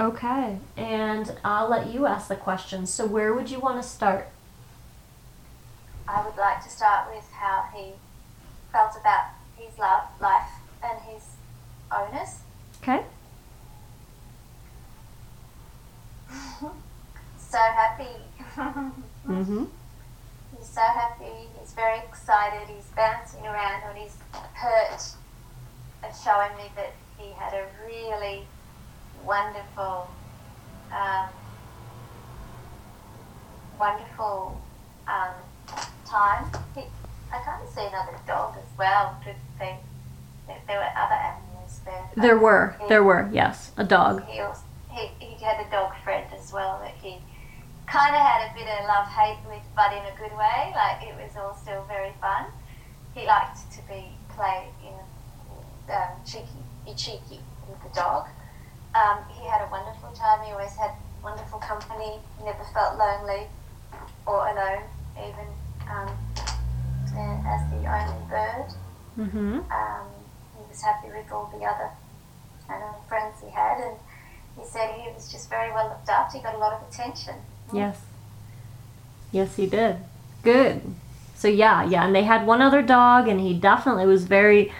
[0.00, 2.86] Okay, and I'll let you ask the question.
[2.86, 4.28] So, where would you want to start?
[6.08, 7.92] I would like to start with how he
[8.72, 10.50] felt about his love, life
[10.82, 11.22] and his
[11.92, 12.40] owners.
[12.82, 13.04] Okay.
[17.54, 18.08] So happy.
[19.28, 19.64] Mm-hmm.
[20.58, 21.48] He's so happy.
[21.58, 22.68] He's very excited.
[22.68, 25.14] He's bouncing around on his perch
[26.02, 28.46] and showing me that he had a really
[29.24, 30.10] wonderful,
[30.92, 31.28] um,
[33.78, 34.60] wonderful
[35.08, 35.34] um,
[36.04, 36.44] time.
[37.32, 39.16] I can't see another dog as well.
[39.24, 39.76] Did they,
[40.46, 42.08] there, there were other animals there.
[42.16, 44.24] There were, He- there were, yes, a dog.
[44.26, 47.18] He, also, he, he had a dog friend as well that he
[47.86, 50.72] kind of had a bit of love hate with, but in a good way.
[50.74, 52.46] Like it was all still very fun.
[53.14, 58.26] He liked to be play in um, cheeky, be cheeky with the dog.
[58.94, 60.44] Um, he had a wonderful time.
[60.46, 62.20] He always had wonderful company.
[62.38, 63.46] He never felt lonely
[64.26, 64.82] or alone,
[65.18, 65.48] even
[65.88, 66.10] um,
[67.46, 68.66] as the only bird.
[69.18, 69.58] Mm-hmm.
[69.72, 70.06] Um,
[70.56, 71.90] he was happy with all the other
[73.08, 73.96] friends he had, and
[74.58, 76.38] he said he was just very well looked after.
[76.38, 77.34] He got a lot of attention.
[77.72, 78.00] Yes.
[79.32, 79.96] Yes, he did.
[80.42, 80.82] Good.
[81.34, 84.72] So yeah, yeah, and they had one other dog, and he definitely was very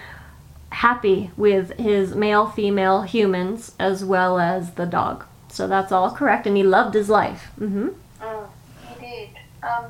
[0.74, 5.24] happy with his male, female humans as well as the dog.
[5.48, 7.52] So that's all correct, and he loved his life.
[7.60, 7.88] Mm-hmm.
[8.20, 8.48] Mm,
[8.88, 9.28] he did.
[9.62, 9.84] Um,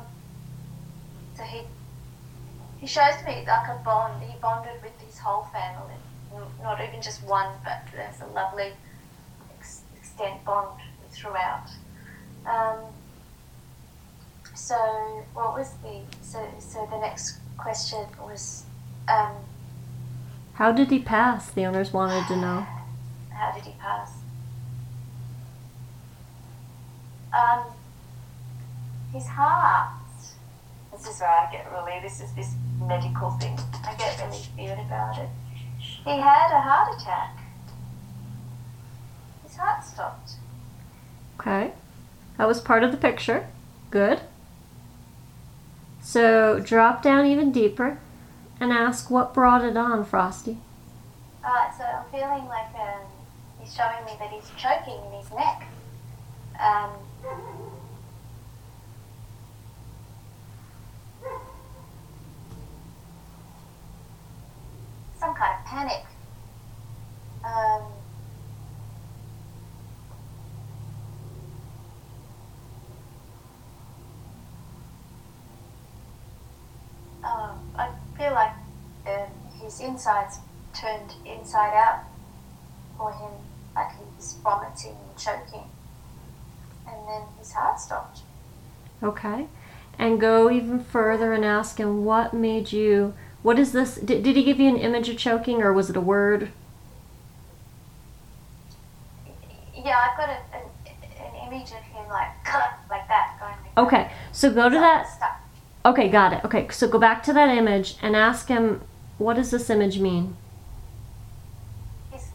[1.37, 1.63] so he
[2.79, 4.23] he shows me like a bond.
[4.23, 5.99] He bonded with his whole family,
[6.63, 8.73] not even just one, but there's a lovely
[9.59, 11.69] ex- extent bond throughout.
[12.47, 12.79] Um,
[14.55, 14.77] so
[15.33, 18.65] what was the so so the next question was
[19.09, 19.33] um,
[20.55, 21.51] How did he pass?
[21.51, 22.67] The owners wanted to know.
[23.31, 24.13] How did he pass?
[27.33, 27.65] Um,
[29.13, 29.91] his heart.
[30.93, 33.59] This is where I get really, this is this medical thing.
[33.85, 35.29] I get really weird about it.
[35.79, 37.37] He had a heart attack.
[39.43, 40.33] His heart stopped.
[41.41, 41.73] Okay.
[42.39, 43.49] That was part of the picture.
[43.91, 44.21] Good.
[46.01, 47.99] So drop down even deeper
[48.61, 50.59] and ask what brought it on, Frosty.
[51.45, 53.03] Alright, so I'm feeling like um,
[53.61, 55.67] he's showing me that he's choking in his neck.
[56.61, 56.91] Um,
[65.19, 66.05] some kind of panic.
[67.45, 67.83] Um,
[77.77, 77.91] I
[78.25, 78.53] feel like
[79.07, 79.29] um,
[79.61, 80.39] his insides
[80.73, 82.05] turned inside out
[82.97, 83.33] for him,
[83.77, 85.69] like he was vomiting and choking.
[86.87, 88.21] And then his heart stopped.
[89.03, 89.47] Okay.
[89.99, 93.15] And go even further and ask him what made you.
[93.43, 93.97] What is this?
[93.97, 96.51] Did, did he give you an image of choking or was it a word?
[99.75, 100.63] Yeah, I've got a, an,
[101.19, 102.31] an image of him like
[102.91, 103.53] like that going.
[103.77, 104.13] Like Okay.
[104.33, 105.34] So go to that.
[105.87, 106.45] Okay, got it.
[106.45, 108.81] Okay, so go back to that image and ask him
[109.19, 110.37] what does this image mean?
[112.11, 112.31] He's,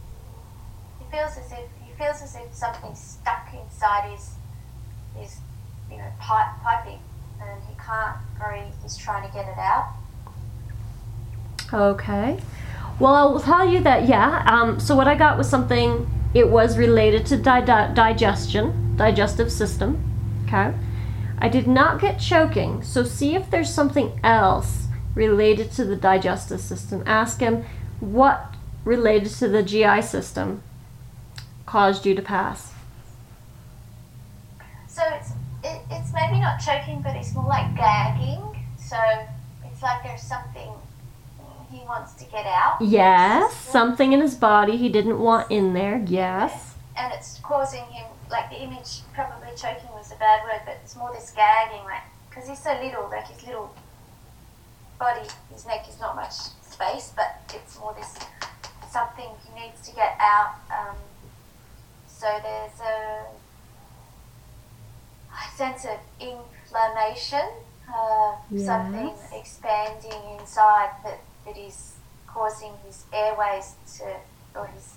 [0.99, 4.35] he feels as if he feels as if something's stuck inside his
[5.17, 5.37] his
[5.91, 6.99] you know pipe, piping,
[7.41, 8.73] and he can't breathe.
[8.83, 9.95] He's trying to get it out.
[11.73, 12.39] Okay.
[12.99, 14.43] Well, I will tell you that, yeah.
[14.45, 19.51] Um, so, what I got was something, it was related to di- di- digestion, digestive
[19.51, 20.03] system.
[20.45, 20.73] Okay.
[21.39, 22.83] I did not get choking.
[22.83, 27.03] So, see if there's something else related to the digestive system.
[27.05, 27.65] Ask him
[27.99, 28.53] what
[28.85, 30.61] related to the GI system
[31.65, 32.73] caused you to pass.
[34.87, 35.31] So it's
[35.63, 38.41] it, it's maybe not choking, but it's more like gagging.
[38.77, 38.97] So
[39.65, 40.69] it's like there's something
[41.71, 42.77] he wants to get out.
[42.81, 46.03] Yes, something in his body he didn't want in there.
[46.07, 46.75] Yes.
[46.97, 50.95] and it's causing him like the image probably choking was a bad word but it's
[50.95, 53.73] more this gagging like because he's so little like his little
[54.99, 58.17] body his neck is not much space but it's more this
[58.91, 60.95] something he needs to get out um,
[62.07, 63.25] so there's a,
[65.31, 67.49] a sense of inflammation
[67.95, 71.93] uh, something expanding inside that, that is
[72.27, 74.15] causing his airways to
[74.55, 74.93] or his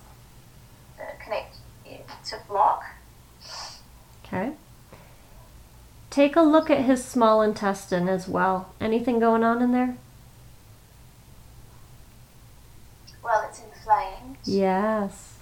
[0.99, 1.57] uh, connect
[2.27, 2.85] to block.
[4.33, 4.53] Okay.
[6.11, 8.73] Take a look at his small intestine as well.
[8.81, 9.97] Anything going on in there?
[13.23, 15.35] Well, it's inflamed, Yes.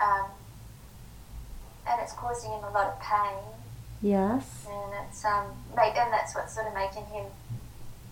[0.00, 0.26] um,
[1.88, 3.38] and it's causing him a lot of pain,
[4.02, 4.66] Yes.
[4.68, 5.46] and it's um,
[5.76, 7.26] and that's what's sort of making him,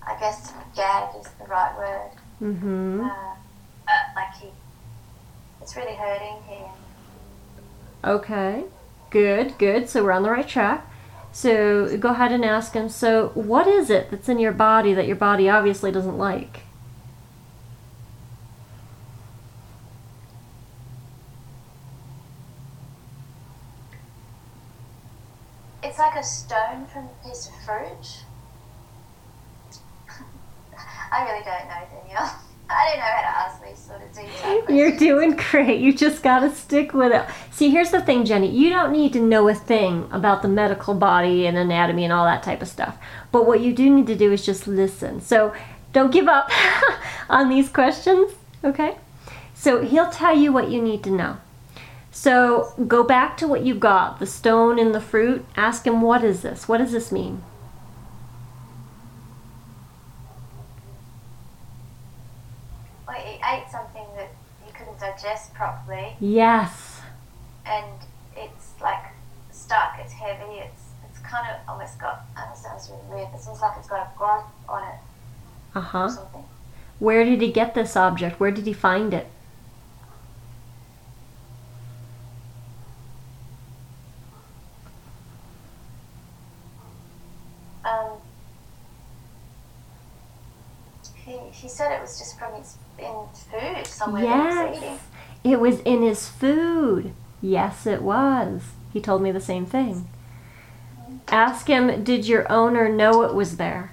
[0.07, 2.11] I guess, gag is the right word.
[2.41, 3.01] Mm-hmm.
[3.01, 3.35] Uh,
[4.15, 4.49] like he,
[5.61, 6.71] it's really hurting him.
[8.07, 8.65] Okay.
[9.11, 9.89] Good, good.
[9.89, 10.89] So we're on the right track.
[11.33, 15.07] So go ahead and ask him, so what is it that's in your body that
[15.07, 16.61] your body obviously doesn't like?
[25.83, 28.25] It's like a stone from a piece of fruit.
[31.13, 32.46] I really don't know, Danielle.
[32.69, 34.79] I don't know how to ask these sort of detailed questions.
[34.79, 35.81] You're doing great.
[35.81, 37.25] You just got to stick with it.
[37.51, 38.51] See, here's the thing, Jenny.
[38.51, 42.25] You don't need to know a thing about the medical body and anatomy and all
[42.25, 42.99] that type of stuff.
[43.31, 45.21] But what you do need to do is just listen.
[45.21, 45.55] So
[45.93, 46.51] don't give up
[47.29, 48.33] on these questions,
[48.65, 48.97] okay?
[49.55, 51.39] So he'll tell you what you need to know.
[52.17, 55.45] So go back to what you got the stone and the fruit.
[55.55, 56.67] Ask him, what is this?
[56.67, 57.43] What does this mean?
[63.07, 64.31] Well, he ate something that
[64.65, 67.01] he couldn't digest properly, Yes.
[67.65, 67.85] and
[68.37, 69.05] it's like
[69.51, 69.97] stuck.
[70.01, 70.59] It's heavy.
[70.59, 72.25] It's it's kind of almost got.
[72.37, 73.29] I know it sounds really weird.
[73.33, 74.99] But it seems like it's got a growth on it
[75.75, 76.09] Uh huh.
[76.99, 78.41] Where did he get this object?
[78.41, 79.27] Where did he find it?
[87.85, 88.19] Um,
[91.25, 93.15] he, he said it was just from his in
[93.51, 94.99] food somewhere that he was eating.
[95.47, 97.13] It was in his food.
[97.41, 98.63] Yes, it was.
[98.93, 100.09] He told me the same thing.
[101.29, 103.93] Ask him, did your owner know it was there?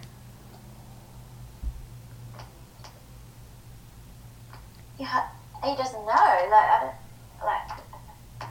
[4.97, 5.27] Yeah,
[5.63, 6.47] he doesn't know.
[6.49, 8.49] Like, I don't, like,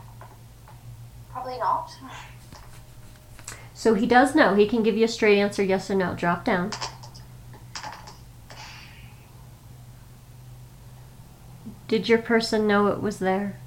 [1.32, 1.90] probably not.
[3.74, 4.54] So he does know.
[4.54, 6.14] He can give you a straight answer, yes or no.
[6.14, 6.70] Drop down.
[11.92, 13.58] Did your person know it was there?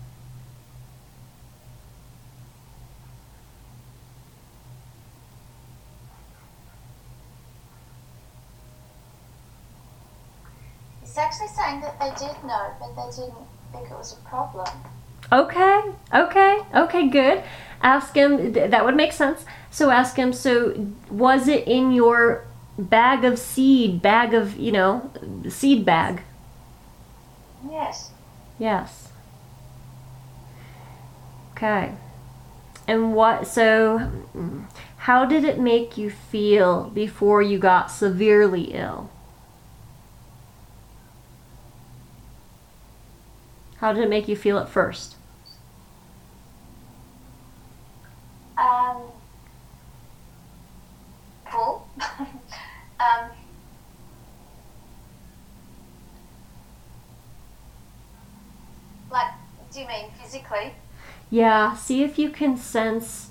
[11.02, 13.36] He's actually saying that they did know, but they didn't
[13.72, 14.70] think it was a problem.
[15.32, 17.44] Okay, okay, okay, good.
[17.84, 19.46] Ask him, that would make sense.
[19.70, 22.44] So ask him, so was it in your
[22.80, 25.12] bag of seed, bag of, you know,
[25.48, 26.24] seed bag?
[27.70, 28.12] Yes.
[28.60, 29.10] Yes.
[31.52, 31.94] Okay.
[32.88, 34.12] And what, so,
[34.98, 39.10] how did it make you feel before you got severely ill?
[43.78, 45.16] How did it make you feel at first?
[48.58, 49.04] Um,
[51.52, 51.88] full.
[52.00, 53.30] um,
[59.12, 59.32] like,
[59.72, 60.74] do you mean physically?
[61.36, 63.30] Yeah, see if you can sense,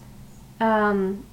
[0.61, 1.25] um,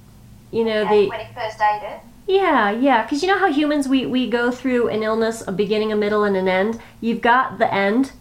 [0.50, 1.08] you know, Yeah, the.
[1.10, 2.00] when he first ate it.
[2.26, 5.92] Yeah, yeah, because you know how humans we we go through an illness, a beginning,
[5.92, 6.80] a middle, and an end.
[6.98, 8.12] You've got the end,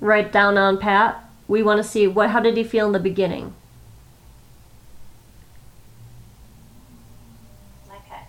[0.00, 1.22] right down on pat.
[1.48, 2.30] We want to see what.
[2.30, 3.52] How did he feel in the beginning?
[7.90, 8.22] Okay.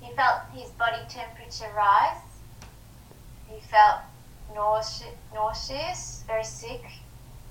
[0.00, 2.18] He felt his body temperature rise.
[3.48, 4.00] He felt
[4.54, 6.84] nauseous, nauseous, very sick,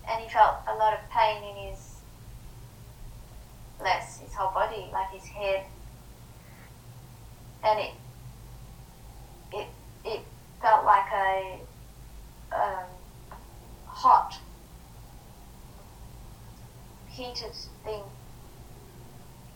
[0.10, 1.97] and he felt a lot of pain in his
[3.82, 5.66] legs, his whole body, like his head.
[7.64, 7.91] And it
[9.51, 9.68] it
[10.06, 10.22] it
[10.62, 11.60] felt like a
[12.54, 12.86] um,
[13.86, 14.39] hot,
[17.08, 18.04] heated thing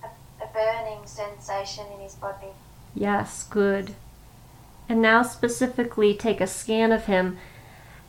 [0.04, 0.08] a,
[0.44, 2.48] a burning sensation in his body.
[2.94, 3.96] Yes, good.
[4.90, 7.38] And now specifically take a scan of him,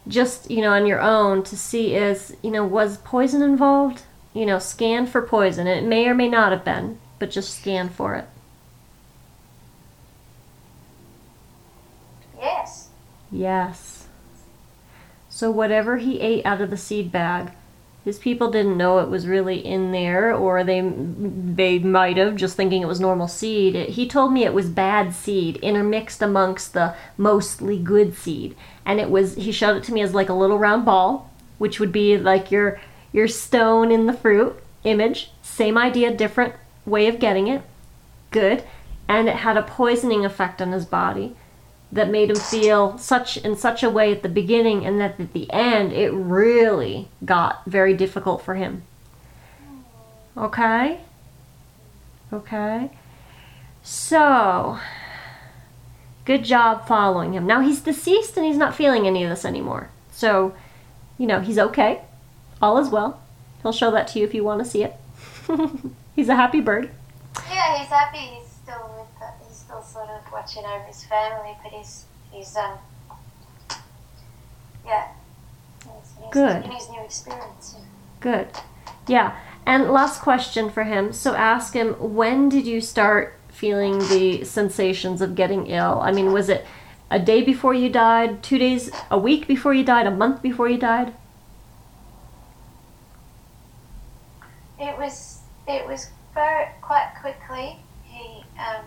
[0.07, 4.03] just you know on your own to see is you know was poison involved.
[4.35, 5.66] You know, scan for poison.
[5.66, 8.26] It may or may not have been, but just scan for it.
[12.39, 12.89] Yes.
[13.33, 14.07] Yes.
[15.29, 17.53] So whatever he ate out of the seed bag,
[18.09, 22.56] his people didn't know it was really in there, or they they might have just
[22.56, 23.76] thinking it was normal seed.
[23.76, 28.56] It- he told me it was bad seed intermixed amongst the mostly good seed,
[28.86, 29.34] and it was.
[29.34, 32.50] He showed it to me as like a little round ball, which would be like
[32.50, 32.80] your
[33.12, 35.30] your stone in the fruit image.
[35.42, 36.54] Same idea, different
[36.86, 37.61] way of getting it.
[38.30, 38.64] Good,
[39.06, 41.36] and it had a poisoning effect on his body
[41.91, 45.32] that made him feel such in such a way at the beginning and that at
[45.32, 48.82] the end it really got very difficult for him.
[50.36, 51.01] Okay?
[52.32, 52.91] Okay.
[53.82, 54.78] So,
[56.24, 57.47] good job following him.
[57.47, 59.89] Now he's deceased and he's not feeling any of this anymore.
[60.12, 60.55] So,
[61.16, 62.03] you know, he's okay.
[62.61, 63.22] All is well.
[63.62, 64.95] He'll show that to you if you want to see it.
[66.16, 66.91] he's a happy bird.
[67.51, 68.18] Yeah, he's happy.
[68.18, 69.18] He's still with.
[69.18, 72.79] The, he's still sort of watching over his family, but he's he's um.
[74.87, 75.09] Yeah.
[75.83, 76.64] He's, he's Good.
[76.64, 77.76] In his new experience.
[77.76, 77.85] yeah.
[78.20, 78.49] Good.
[79.07, 79.37] Yeah.
[79.66, 81.12] And last question for him.
[81.12, 86.01] So ask him, when did you start feeling the sensations of getting ill?
[86.01, 86.64] I mean, was it
[87.11, 90.68] a day before you died, two days, a week before you died, a month before
[90.68, 91.12] you died?
[94.81, 97.79] It was it was very quite quickly.
[98.05, 98.85] He um.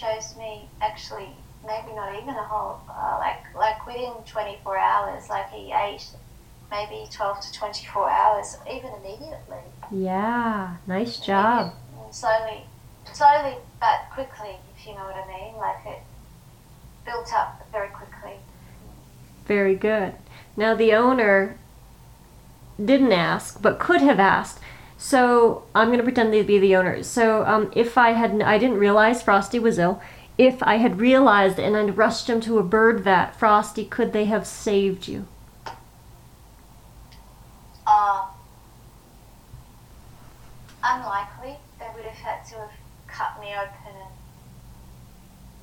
[0.00, 1.28] Shows me actually
[1.66, 5.28] maybe not even a whole uh, like like within 24 hours.
[5.28, 6.06] Like he ate
[6.70, 9.58] maybe 12 to 24 hours, even immediately.
[9.90, 10.76] Yeah.
[10.86, 11.74] Nice job.
[12.02, 12.64] And slowly,
[13.12, 15.56] slowly but quickly, if you know what I mean.
[15.56, 16.02] Like it
[17.04, 18.36] built up very quickly.
[19.46, 20.14] Very good.
[20.56, 21.58] Now the owner
[22.82, 24.60] didn't ask, but could have asked.
[25.02, 27.02] So I'm going to pretend to be the owner.
[27.02, 30.02] So um, if I had, I didn't realize Frosty was ill.
[30.36, 34.26] If I had realized and I'd rushed him to a bird vet, Frosty, could they
[34.26, 35.26] have saved you?
[37.86, 38.26] Uh,
[40.84, 41.56] unlikely.
[41.78, 42.72] They would have had to have
[43.06, 44.02] cut me open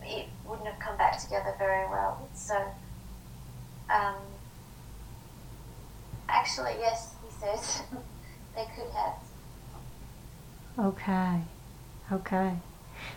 [0.01, 2.27] and it wouldn't have come back together very well.
[2.33, 2.55] So,
[3.93, 4.15] um,
[6.27, 7.83] actually, yes, he says
[8.55, 9.26] they could have.
[10.79, 11.41] Okay.
[12.11, 12.53] Okay.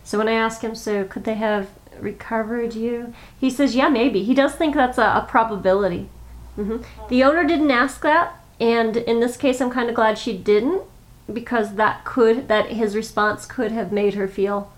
[0.05, 3.15] So when I ask him, so could they have recovered you?
[3.39, 4.23] He says, yeah, maybe.
[4.23, 6.09] He does think that's a, a probability.
[6.57, 10.37] hmm The owner didn't ask that, and in this case, I'm kind of glad she
[10.37, 10.83] didn't
[11.33, 14.73] because that could that his response could have made her feel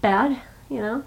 [0.00, 1.04] bad, you know.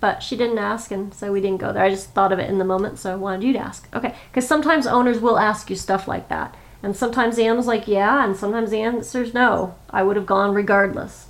[0.00, 1.82] But she didn't ask, and so we didn't go there.
[1.82, 3.88] I just thought of it in the moment, so I wanted you to ask.
[3.94, 7.88] Okay, because sometimes owners will ask you stuff like that, and sometimes the answer's like
[7.88, 9.74] yeah, and sometimes the answer's no.
[9.90, 11.26] I would have gone regardless.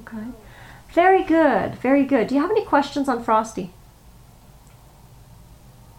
[0.00, 0.26] Okay,
[0.92, 2.28] very good, very good.
[2.28, 3.70] Do you have any questions on Frosty?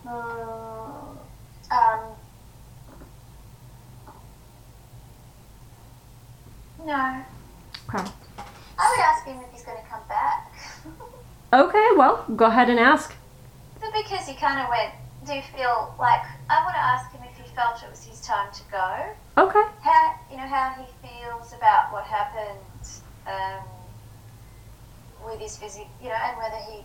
[0.06, 1.18] Mm,
[1.72, 2.00] um,
[6.86, 7.24] no.
[7.90, 8.12] Okay.
[8.78, 10.52] I would ask him if he's going to come back.
[11.54, 13.14] Okay, well, go ahead and ask.
[13.80, 14.92] But because he kind of went,
[15.28, 18.50] do you feel like I want to ask him if felt it was his time
[18.54, 19.06] to go?
[19.38, 19.64] Okay.
[19.82, 22.60] How you know how he feels about what happened
[23.28, 23.64] um,
[25.26, 26.84] with his physic, you know, and whether he,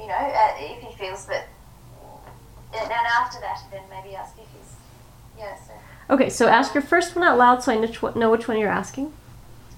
[0.00, 1.48] you know, uh, if he feels that,
[2.74, 4.74] and then after that, then maybe ask if he's,
[5.38, 5.56] yeah.
[5.66, 5.72] So
[6.14, 8.48] Okay, so ask your first one out loud so I know which one- know which
[8.48, 9.12] one you're asking.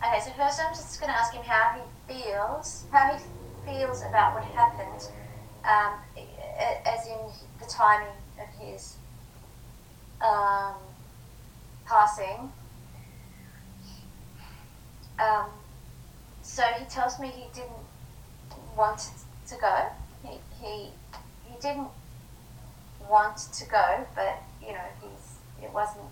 [0.04, 1.78] okay, so first I'm just going to ask him how
[2.08, 3.18] he feels, how he
[3.66, 5.08] feels about what happened,
[5.64, 5.92] um,
[6.86, 7.18] as in
[7.60, 8.08] the timing
[8.40, 8.96] of his
[10.22, 10.74] um,
[11.86, 12.52] passing.
[15.18, 15.46] Um,
[16.42, 17.70] so he tells me he didn't
[18.76, 19.10] want
[19.48, 19.86] to go.
[20.24, 20.90] He, he,
[21.48, 21.88] he didn't
[23.08, 26.06] want to go, but you know, he's it wasn't.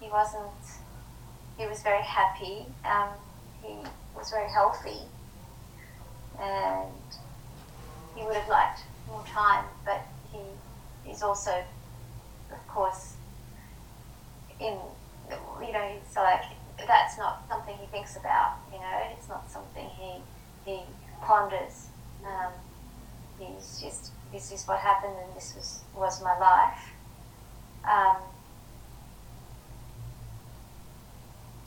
[0.00, 0.50] He wasn't.
[1.58, 2.66] He was very happy.
[2.84, 3.08] Um,
[3.62, 3.76] he
[4.16, 5.00] was very healthy,
[6.40, 6.92] and
[8.14, 10.00] he would have liked more time, but
[10.32, 11.62] he is also,
[12.52, 13.14] of course,
[14.60, 14.78] in
[15.60, 16.44] you know, he's like
[16.86, 18.56] that's not something he thinks about.
[18.72, 20.20] You know, it's not something he
[20.64, 20.80] he
[21.22, 21.88] ponders.
[22.24, 22.52] Um,
[23.38, 26.92] he's just this is what happened, and this was was my life.
[27.84, 28.16] Um,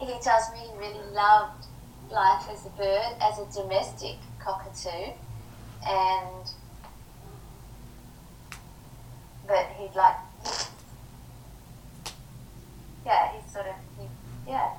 [0.00, 1.66] he tells me he really loved
[2.10, 5.12] life as a bird, as a domestic cockatoo,
[5.86, 6.52] and
[9.46, 10.16] but he'd like,
[13.04, 14.06] yeah, he's sort of, he,
[14.48, 14.70] yeah,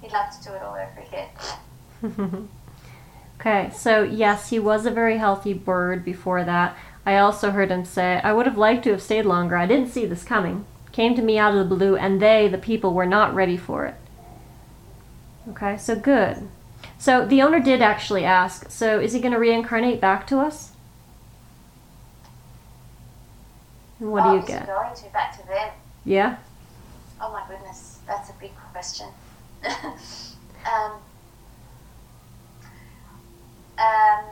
[0.00, 2.48] he'd like to do it all over again.
[3.42, 6.76] Okay, so yes, he was a very healthy bird before that.
[7.04, 9.56] I also heard him say, I would have liked to have stayed longer.
[9.56, 10.64] I didn't see this coming.
[10.92, 13.84] Came to me out of the blue, and they, the people, were not ready for
[13.84, 13.96] it.
[15.48, 16.48] Okay, so good.
[16.98, 20.71] So the owner did actually ask, so is he going to reincarnate back to us?
[24.02, 24.66] And what oh, do you get?
[24.66, 25.70] going to back to them?
[26.04, 26.36] Yeah?
[27.20, 29.06] Oh my goodness, that's a big question.
[29.64, 30.92] um,
[33.78, 34.24] um,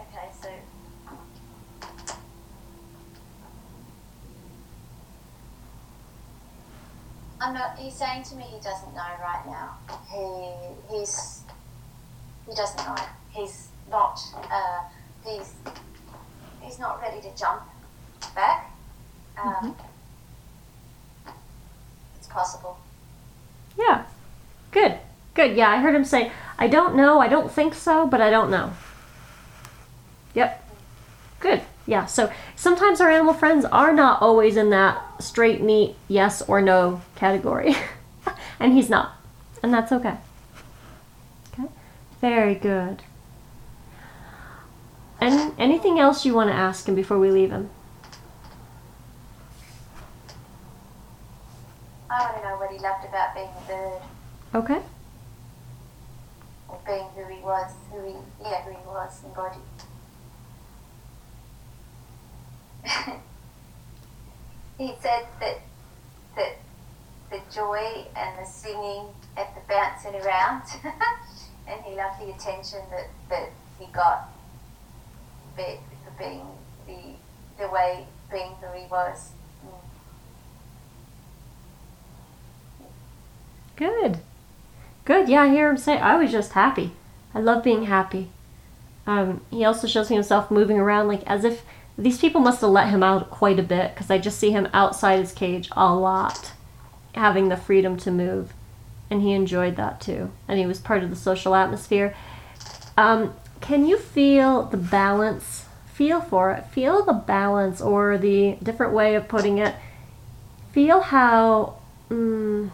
[0.00, 0.48] okay, so
[7.40, 7.78] I'm not.
[7.78, 9.78] He's saying to me he doesn't know right now.
[10.10, 11.42] He he's
[12.48, 12.96] he doesn't know.
[13.30, 14.20] He's not.
[14.50, 14.82] Uh,
[15.24, 15.54] he's
[16.60, 17.62] he's not ready to jump
[18.26, 18.70] back.
[19.42, 19.76] Um,
[22.16, 22.78] It's possible.
[23.78, 24.04] Yeah.
[24.70, 24.98] Good.
[25.34, 25.56] Good.
[25.56, 28.50] Yeah, I heard him say, I don't know, I don't think so, but I don't
[28.50, 28.72] know.
[30.34, 30.70] Yep.
[31.40, 31.62] Good.
[31.86, 36.62] Yeah, so sometimes our animal friends are not always in that straight, neat yes or
[36.62, 37.74] no category.
[38.60, 39.12] and he's not.
[39.62, 40.16] And that's okay.
[41.52, 41.68] Okay.
[42.20, 43.02] Very good.
[45.20, 47.70] And anything else you want to ask him before we leave him?
[52.14, 54.02] I want to know what he loved about being a bird,
[54.54, 54.80] Okay.
[56.68, 59.60] or being who he was, who he, yeah, who he was embodied.
[64.78, 65.58] he said that
[66.36, 66.56] that
[67.30, 69.06] the joy and the singing
[69.36, 70.62] and the bouncing around,
[71.66, 74.28] and he loved the attention that, that he got
[75.56, 76.46] for being
[76.86, 77.14] the
[77.58, 79.30] the way being who he was.
[79.64, 79.70] Mm.
[83.76, 84.18] Good.
[85.04, 85.28] Good.
[85.28, 86.92] Yeah, I hear him say, I was just happy.
[87.34, 88.30] I love being happy.
[89.06, 91.62] Um, he also shows himself moving around like as if
[91.98, 94.68] these people must have let him out quite a bit because I just see him
[94.72, 96.52] outside his cage a lot,
[97.14, 98.52] having the freedom to move.
[99.10, 100.30] And he enjoyed that too.
[100.48, 102.16] And he was part of the social atmosphere.
[102.96, 105.66] Um, can you feel the balance?
[105.92, 106.66] Feel for it.
[106.66, 109.74] Feel the balance or the different way of putting it.
[110.72, 111.76] Feel how.
[112.10, 112.70] Mm,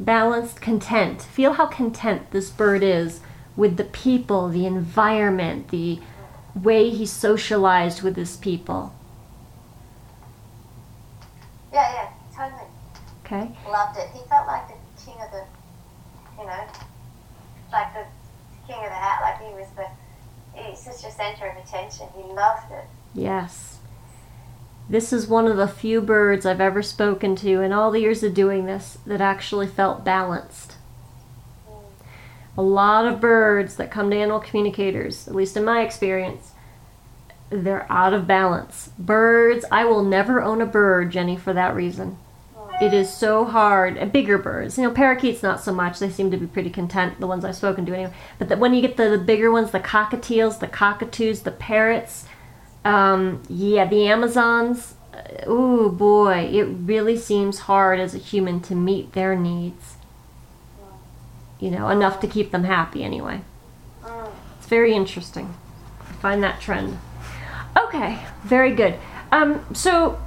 [0.00, 1.22] balanced, content.
[1.22, 3.20] Feel how content this bird is
[3.56, 6.00] with the people, the environment, the
[6.54, 8.94] way he socialized with his people.
[11.72, 12.68] Yeah, yeah, totally.
[13.24, 13.52] Okay?
[13.68, 14.08] Loved it.
[14.12, 15.44] He felt like the king of the,
[16.38, 16.64] you know,
[17.70, 18.04] like the
[18.66, 19.20] king of the hat.
[19.22, 19.86] Like he was the,
[20.54, 22.08] he's such a center of attention.
[22.16, 22.84] He loved it.
[23.14, 23.79] Yes.
[24.90, 28.24] This is one of the few birds I've ever spoken to in all the years
[28.24, 30.74] of doing this that actually felt balanced.
[32.58, 36.54] A lot of birds that come to animal communicators, at least in my experience,
[37.50, 38.90] they're out of balance.
[38.98, 42.18] Birds, I will never own a bird, Jenny, for that reason.
[42.82, 44.10] It is so hard.
[44.10, 46.00] Bigger birds, you know, parakeets not so much.
[46.00, 47.20] They seem to be pretty content.
[47.20, 48.12] The ones I've spoken to anyway.
[48.40, 52.26] But the, when you get the, the bigger ones, the cockatiels, the cockatoos, the parrots,
[52.84, 54.94] um, yeah, the Amazons.
[55.46, 59.96] Ooh boy, it really seems hard as a human to meet their needs.
[61.58, 63.42] You know, enough to keep them happy anyway.
[64.58, 65.54] It's very interesting.
[66.00, 66.98] I find that trend.
[67.76, 68.98] Okay, very good.
[69.30, 70.20] Um, so,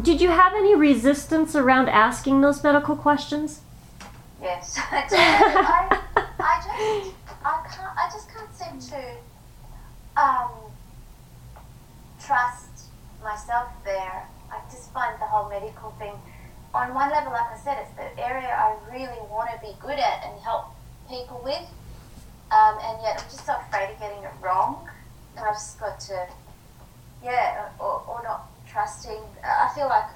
[0.00, 3.60] did you have any resistance around asking those medical questions?
[4.42, 6.00] Yes, I.
[6.16, 7.14] I, I just,
[7.44, 9.16] I can't, I just can't seem to
[10.20, 10.50] um,
[12.26, 12.88] trust
[13.22, 14.28] myself there.
[14.50, 16.14] I just find the whole medical thing,
[16.74, 19.98] on one level, like I said, it's the area I really want to be good
[19.98, 20.74] at and help
[21.08, 21.62] people with,
[22.50, 24.88] um, and yet I'm just so afraid of getting it wrong,
[25.36, 26.26] and I've just got to,
[27.22, 29.22] yeah, or, or not trusting.
[29.44, 30.10] I feel like,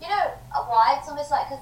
[0.00, 0.24] you know,
[0.72, 1.60] why it's almost like, cause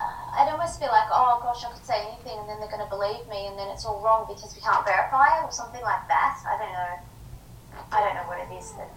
[0.00, 2.82] uh, I'd almost feel like, oh gosh, I could say anything and then they're going
[2.82, 5.82] to believe me and then it's all wrong because we can't verify it or something
[5.82, 6.40] like that.
[6.46, 7.09] I don't know.
[7.92, 8.90] I don't know what it is that.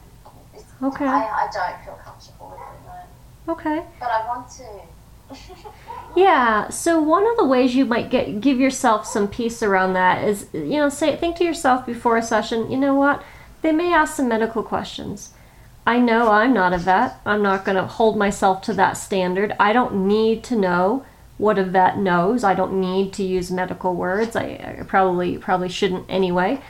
[0.82, 1.06] Okay.
[1.06, 3.54] I, I don't feel comfortable with it, no.
[3.54, 3.86] Okay.
[4.00, 5.36] But I want to.
[6.16, 10.24] Yeah, so one of the ways you might get give yourself some peace around that
[10.24, 13.24] is you know, say think to yourself before a session, you know what?
[13.64, 15.32] They may ask some medical questions.
[15.88, 17.20] I know I'm not a vet.
[17.26, 19.56] I'm not going to hold myself to that standard.
[19.60, 21.04] I don't need to know
[21.38, 22.44] what a vet knows.
[22.44, 24.36] I don't need to use medical words.
[24.36, 26.62] I, I probably probably shouldn't anyway.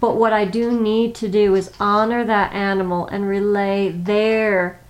[0.00, 4.80] But what I do need to do is honor that animal and relay their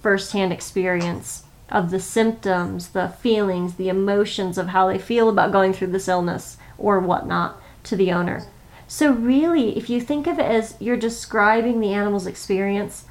[0.00, 5.72] firsthand experience of the symptoms, the feelings, the emotions of how they feel about going
[5.72, 8.44] through this illness or whatnot to the owner.
[8.86, 13.06] So, really, if you think of it as you're describing the animal's experience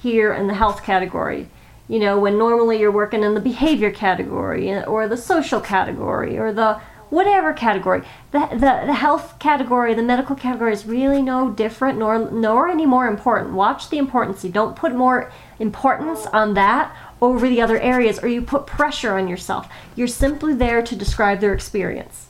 [0.00, 1.48] here in the health category,
[1.86, 6.52] you know, when normally you're working in the behavior category or the social category or
[6.52, 6.80] the
[7.10, 12.30] whatever category, the, the, the health category, the medical category is really no different nor,
[12.30, 13.54] nor any more important.
[13.54, 14.44] Watch the importance.
[14.44, 19.18] You don't put more importance on that over the other areas or you put pressure
[19.18, 19.68] on yourself.
[19.96, 22.26] You're simply there to describe their experience.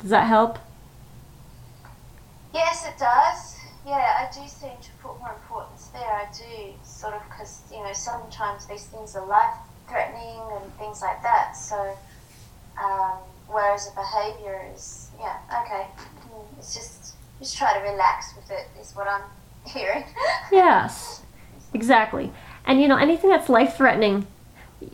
[0.00, 0.58] Does that help?
[2.52, 3.58] Yes, it does.
[3.86, 6.02] Yeah, I do seem to put more importance there.
[6.02, 9.56] I do, sort of, because, you know, sometimes these things are life
[9.88, 11.52] threatening and things like that.
[11.52, 11.96] So,
[12.82, 13.12] um,
[13.48, 15.86] whereas a behaviour is, yeah, okay.
[16.32, 19.22] Mm, It's just, just try to relax with it, is what I'm
[19.66, 20.04] hearing.
[20.52, 21.22] Yes,
[21.72, 22.32] exactly.
[22.66, 24.26] And you know, anything that's life threatening,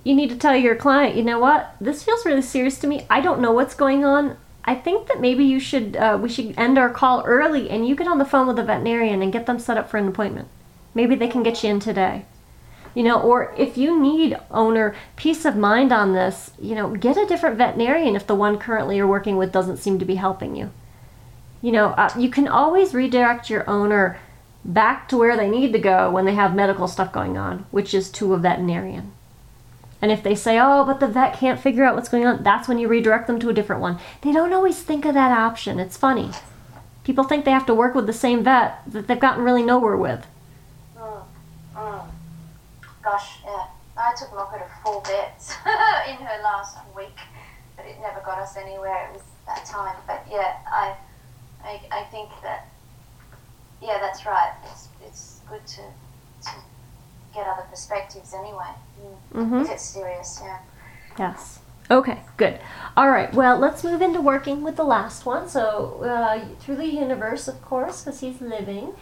[0.05, 3.07] you need to tell your client, you know what, this feels really serious to me.
[3.11, 4.37] I don't know what's going on.
[4.64, 7.97] I think that maybe you should, uh, we should end our call early and you
[7.97, 10.49] get on the phone with a veterinarian and get them set up for an appointment.
[10.95, 12.26] Maybe they can get you in today.
[12.95, 17.16] You know, or if you need owner peace of mind on this, you know, get
[17.16, 20.57] a different veterinarian if the one currently you're working with doesn't seem to be helping
[20.57, 20.70] you.
[21.62, 24.18] You know, uh, you can always redirect your owner
[24.64, 27.95] back to where they need to go when they have medical stuff going on, which
[27.95, 29.12] is to a veterinarian.
[30.03, 32.68] And if they say, oh, but the vet can't figure out what's going on, that's
[32.68, 33.99] when you redirect them to a different one.
[34.22, 35.78] They don't always think of that option.
[35.78, 36.30] It's funny.
[37.05, 39.97] People think they have to work with the same vet that they've gotten really nowhere
[39.97, 40.26] with.
[40.97, 41.22] Mm,
[41.74, 42.07] mm.
[43.03, 43.67] Gosh, yeah.
[43.97, 45.51] I took Mocha to four vets
[46.09, 47.17] in her last week,
[47.77, 49.09] but it never got us anywhere.
[49.11, 49.97] It was that time.
[50.07, 50.95] But yeah, I,
[51.65, 52.69] I, I think that,
[53.83, 54.53] yeah, that's right.
[54.71, 55.83] It's, it's good to,
[56.47, 56.51] to
[57.35, 58.71] get other perspectives anyway.
[59.35, 59.49] Mm.
[59.51, 59.65] Mhm.
[59.65, 60.59] If it's serious, yeah.
[61.19, 61.59] Yes.
[61.91, 62.61] Okay, good.
[62.97, 65.49] All right, well, let's move into working with the last one.
[65.49, 68.95] So, uh, through the universe, of course, because he's living.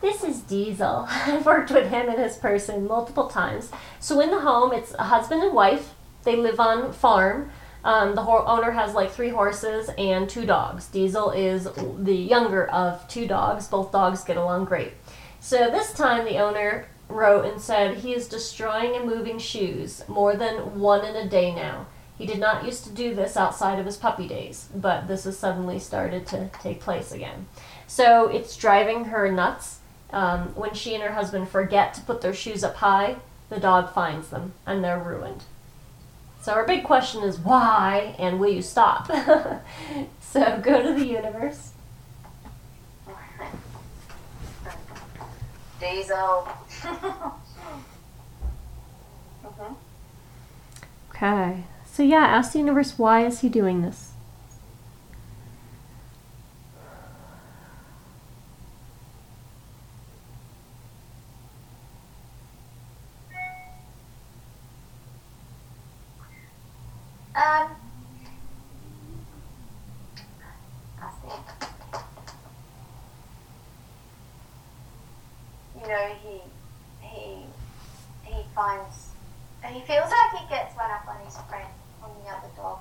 [0.00, 1.06] This is Diesel.
[1.10, 3.70] I've worked with him and his person multiple times.
[3.98, 5.94] So, in the home, it's a husband and wife.
[6.22, 7.50] They live on farm.
[7.84, 10.86] Um, the owner has like three horses and two dogs.
[10.86, 11.68] Diesel is
[11.98, 13.66] the younger of two dogs.
[13.66, 14.92] Both dogs get along great.
[15.40, 20.36] So, this time, the owner wrote and said, He is destroying and moving shoes, more
[20.36, 21.86] than one in a day now.
[22.16, 25.38] He did not used to do this outside of his puppy days, but this has
[25.38, 27.46] suddenly started to take place again.
[27.86, 29.78] So it's driving her nuts.
[30.10, 33.16] Um, when she and her husband forget to put their shoes up high,
[33.50, 35.44] the dog finds them and they're ruined.
[36.40, 39.06] So our big question is why and will you stop?
[40.20, 41.72] so go to the universe.
[45.80, 46.48] Diesel.
[51.18, 51.64] Okay.
[51.84, 54.07] So yeah, ask the universe why is he doing this?
[67.48, 67.70] Um,
[75.80, 76.40] you know, he
[77.00, 77.46] he
[78.24, 79.12] he finds
[79.64, 81.68] he feels like he gets one up on his friend,
[82.02, 82.80] on the other dog.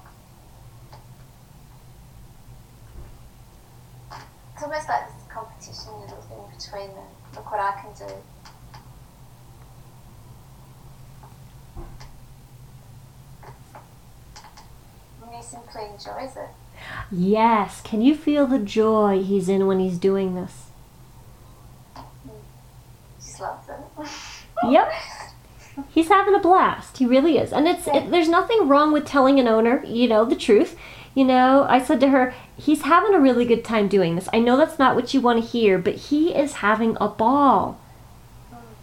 [4.53, 7.07] It's almost like this competition little thing between them.
[7.35, 8.13] Look what I can do.
[15.27, 16.49] And he simply enjoys it.
[17.11, 17.81] Yes.
[17.81, 20.67] Can you feel the joy he's in when he's doing this?
[21.95, 22.03] Mm.
[23.19, 23.67] Just loves
[24.63, 24.71] it.
[24.71, 24.91] Yep.
[25.89, 26.97] He's having a blast.
[26.97, 27.51] He really is.
[27.51, 30.77] And it's it, there's nothing wrong with telling an owner, you know, the truth.
[31.13, 34.29] You know, I said to her, he's having a really good time doing this.
[34.31, 37.79] I know that's not what you want to hear, but he is having a ball.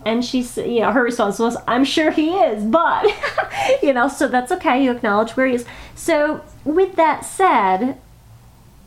[0.04, 3.06] And she's, you know, her response was, I'm sure he is, but,
[3.82, 4.84] you know, so that's okay.
[4.84, 5.64] You acknowledge where he is.
[5.94, 7.98] So, with that said,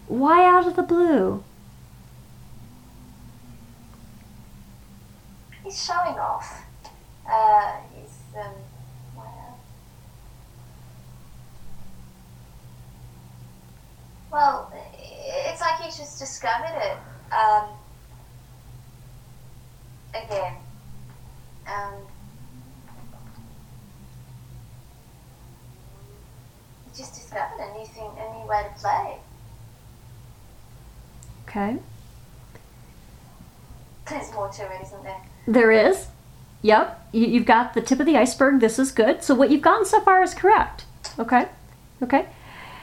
[0.07, 1.43] why out of the blue?
[5.63, 6.63] He's showing off.
[7.29, 8.53] Uh, he's um,
[9.17, 9.59] well,
[14.31, 16.97] well, it's like he's just discovered it
[17.33, 17.69] um,
[20.13, 20.53] again.
[21.67, 21.93] Um,
[26.85, 29.17] he just discovered a new thing, a new way to play.
[31.47, 31.77] Okay.
[34.09, 35.21] There's more to it, isn't there?
[35.47, 36.07] There is.
[36.61, 37.07] Yep.
[37.11, 38.59] You, you've got the tip of the iceberg.
[38.59, 39.23] This is good.
[39.23, 40.85] So what you've gotten so far is correct.
[41.19, 41.47] Okay.
[42.01, 42.27] Okay.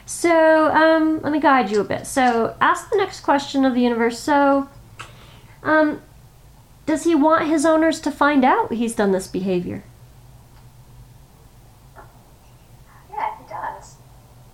[0.05, 2.05] So um, let me guide you a bit.
[2.05, 4.19] So ask the next question of the universe.
[4.19, 4.69] So,
[5.63, 6.01] um,
[6.85, 9.83] does he want his owners to find out he's done this behavior?
[13.11, 13.95] Yeah, he does.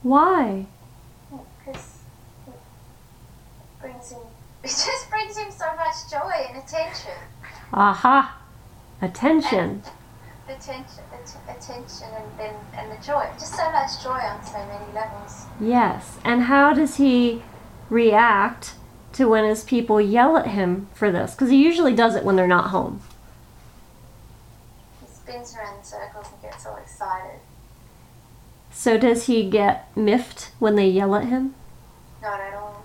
[0.04, 0.66] Why?
[1.66, 1.98] because
[2.48, 2.54] it
[3.80, 4.20] brings him
[4.64, 7.12] it just brings him so much joy and attention
[7.74, 8.38] Aha.
[9.02, 9.82] Attention.
[10.50, 14.92] attention att- attention and, and, and the joy just so much joy on so many
[14.94, 16.18] levels Yes.
[16.26, 17.44] And how does he
[17.90, 18.74] react
[19.14, 21.32] to when his people yell at him for this?
[21.34, 23.02] Because he usually does it when they're not home.
[25.02, 27.40] he spins around in circles and gets all excited
[28.72, 31.56] So does he get miffed when they yell at him?
[32.22, 32.84] not at all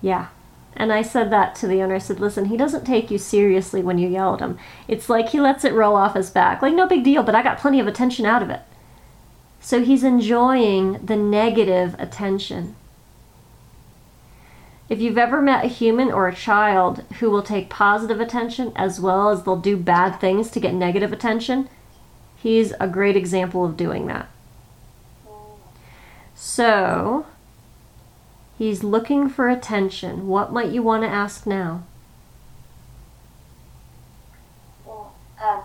[0.00, 0.28] Yeah.
[0.76, 1.96] And I said that to the owner.
[1.96, 4.58] I said, listen, he doesn't take you seriously when you yell at him.
[4.86, 6.62] It's like he lets it roll off his back.
[6.62, 8.60] Like, no big deal, but I got plenty of attention out of it.
[9.60, 12.76] So he's enjoying the negative attention.
[14.88, 18.98] If you've ever met a human or a child who will take positive attention as
[18.98, 21.68] well as they'll do bad things to get negative attention,
[22.36, 24.30] he's a great example of doing that.
[26.34, 27.26] So,
[28.56, 30.26] he's looking for attention.
[30.26, 31.82] What might you want to ask now?
[34.86, 35.64] well, um,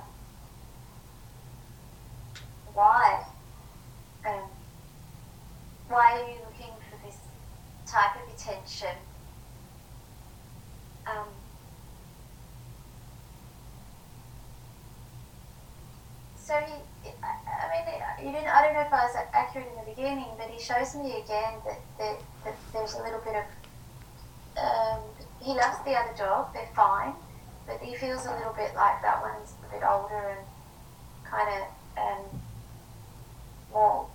[2.73, 3.25] why
[4.25, 4.49] um,
[5.87, 7.17] why are you looking for this
[7.85, 8.97] type of attention
[11.07, 11.27] um,
[16.53, 19.75] so he, I I mean, you didn't, I don't know if I was accurate in
[19.83, 23.45] the beginning, but he shows me again that, that, that there's a little bit of,
[24.61, 25.01] um,
[25.41, 27.13] he loves the other dog, they're fine,
[27.65, 30.45] but he feels a little bit like that one's a bit older and
[31.25, 31.63] kind of
[31.97, 32.41] um,
[33.71, 34.07] more,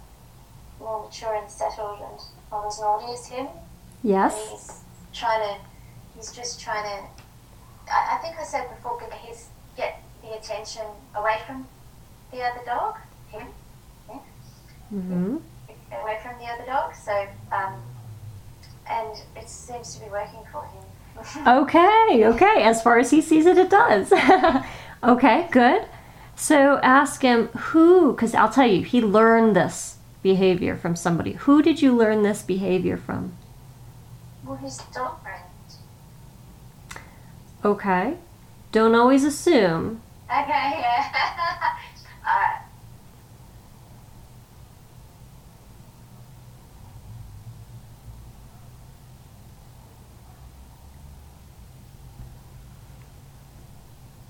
[0.79, 2.21] more mature and settled and
[2.53, 3.49] not as naughty as him.
[4.05, 4.35] Yes?
[4.51, 4.81] He's
[5.13, 5.61] trying to,
[6.15, 10.85] he's just trying to, I, I think I said before, his, get the attention
[11.17, 11.67] away from
[12.31, 12.97] the other dog,
[13.31, 13.47] him,
[14.09, 14.19] yeah,
[14.93, 15.37] Mm-hmm.
[16.01, 16.95] away from the other dog.
[16.95, 17.75] So, um,
[18.89, 20.85] and it seems to be working for him.
[21.47, 22.63] Okay, okay.
[22.63, 24.13] As far as he sees it, it does.
[25.03, 25.83] Okay, good.
[26.35, 31.33] So ask him who, because I'll tell you, he learned this behavior from somebody.
[31.33, 33.33] Who did you learn this behavior from?
[34.45, 35.43] Well, his dog friend.
[37.65, 38.17] Okay.
[38.73, 40.03] Don't always assume.
[40.31, 41.78] Okay, yeah.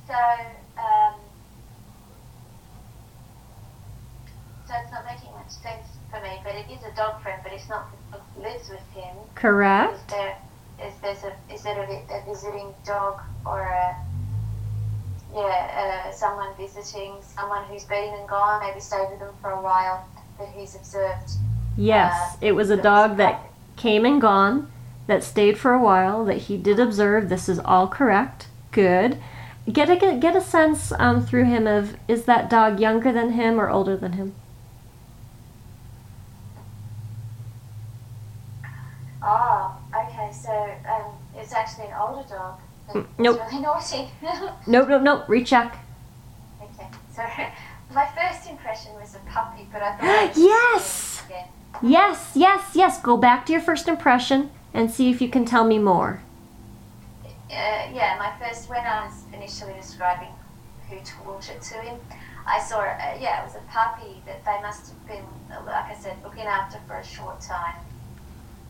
[0.08, 0.14] So,
[0.78, 1.14] um,
[4.66, 7.52] so it's not making much sense for me, but it is a dog friend, but
[7.52, 9.16] it's not the dog who lives with him.
[9.18, 10.08] Is Correct.
[10.08, 10.38] there
[10.82, 13.96] is there's a is there a, a visiting dog or a
[15.34, 19.62] yeah uh, someone visiting someone who's been and gone maybe stayed with them for a
[19.62, 20.06] while
[20.38, 21.30] that he's observed
[21.80, 23.40] Yes, Uh, it was a dog that
[23.76, 24.68] came and gone,
[25.06, 27.28] that stayed for a while, that he did observe.
[27.28, 28.48] This is all correct.
[28.72, 29.18] Good.
[29.72, 33.30] Get a get, get a sense um, through him of is that dog younger than
[33.32, 34.34] him or older than him?
[39.22, 40.52] oh okay so
[40.88, 42.67] um it's actually an older dog but
[43.18, 43.40] nope.
[43.50, 44.08] really naughty
[44.66, 45.28] Nope, nope, nope.
[45.28, 45.78] Recheck.
[46.62, 47.22] okay so
[47.94, 51.22] my first impression was a puppy but I thought Yes!
[51.82, 53.00] Yes, yes, yes.
[53.00, 56.22] Go back to your first impression and see if you can tell me more.
[57.50, 60.28] uh, yeah, my first when I was initially describing
[60.88, 62.00] who taught it to him,
[62.46, 65.24] I saw uh, yeah, it was a puppy that they must have been
[65.66, 67.76] like I said looking after for a short time,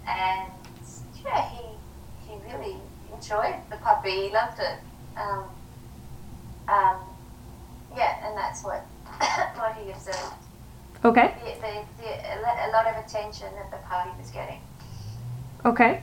[0.07, 0.51] and
[1.25, 1.65] yeah, he
[2.27, 2.77] he really
[3.15, 4.11] enjoyed the puppy.
[4.11, 4.79] He loved it.
[5.17, 5.45] Um,
[6.69, 6.97] um,
[7.97, 8.85] yeah, and that's what
[9.57, 10.35] what he observed.
[11.05, 11.35] Okay.
[11.45, 14.61] The, the, the, a lot of attention that the puppy was getting.
[15.65, 16.03] Okay.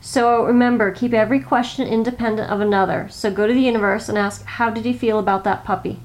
[0.00, 3.08] So remember, keep every question independent of another.
[3.10, 5.98] So go to the universe and ask, how did he feel about that puppy?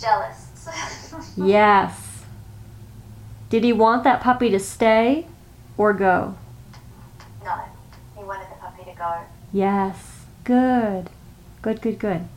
[0.00, 0.46] Jealous.
[1.36, 2.24] Yes.
[3.48, 5.26] Did he want that puppy to stay
[5.76, 6.34] or go?
[7.44, 7.62] no,
[8.16, 9.18] he wanted the puppy to go.
[9.52, 10.24] Yes.
[10.44, 11.10] Good.
[11.62, 12.28] Good, good, good.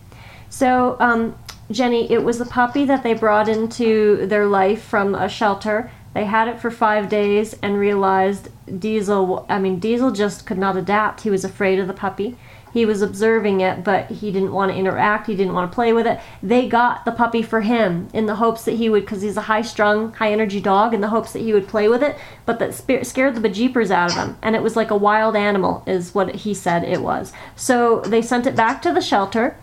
[0.49, 1.35] So, um,
[1.69, 5.91] Jenny, it was the puppy that they brought into their life from a shelter.
[6.13, 8.49] They had it for five days and realized
[8.79, 11.21] Diesel, I mean, Diesel just could not adapt.
[11.21, 12.37] He was afraid of the puppy.
[12.73, 15.27] He was observing it, but he didn't want to interact.
[15.27, 16.19] He didn't want to play with it.
[16.41, 19.41] They got the puppy for him in the hopes that he would, because he's a
[19.41, 22.59] high strung, high energy dog, in the hopes that he would play with it, but
[22.59, 24.37] that scared the bejeepers out of him.
[24.41, 27.33] And it was like a wild animal, is what he said it was.
[27.55, 29.57] So they sent it back to the shelter,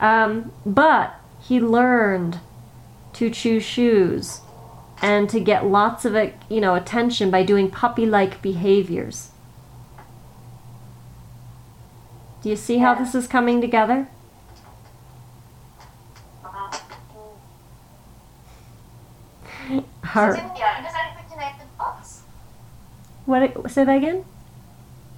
[0.00, 2.40] um, but he learned
[3.14, 4.40] to chew shoes
[5.02, 6.16] and to get lots of
[6.48, 9.30] you know attention by doing puppy-like behaviors.
[12.46, 14.06] Do you see how this is coming together?
[16.44, 16.70] All
[20.14, 20.36] So right.
[20.36, 22.20] didn't the owners actually connect the dots?
[23.24, 23.68] What?
[23.68, 24.24] Say that again.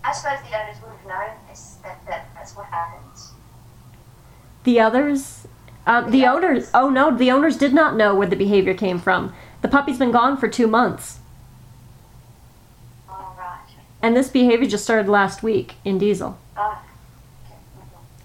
[0.03, 3.05] I suppose the owners would have known this, that, that that's what happened.
[4.65, 5.47] The others,
[5.87, 6.71] uh, the The owners.
[6.73, 9.35] Oh no, the owners did not know where the behavior came from.
[9.61, 11.19] The puppy's been gone for two months,
[13.11, 13.59] Oh, right.
[14.01, 16.39] and this behavior just started last week in Diesel.
[16.57, 16.79] Oh.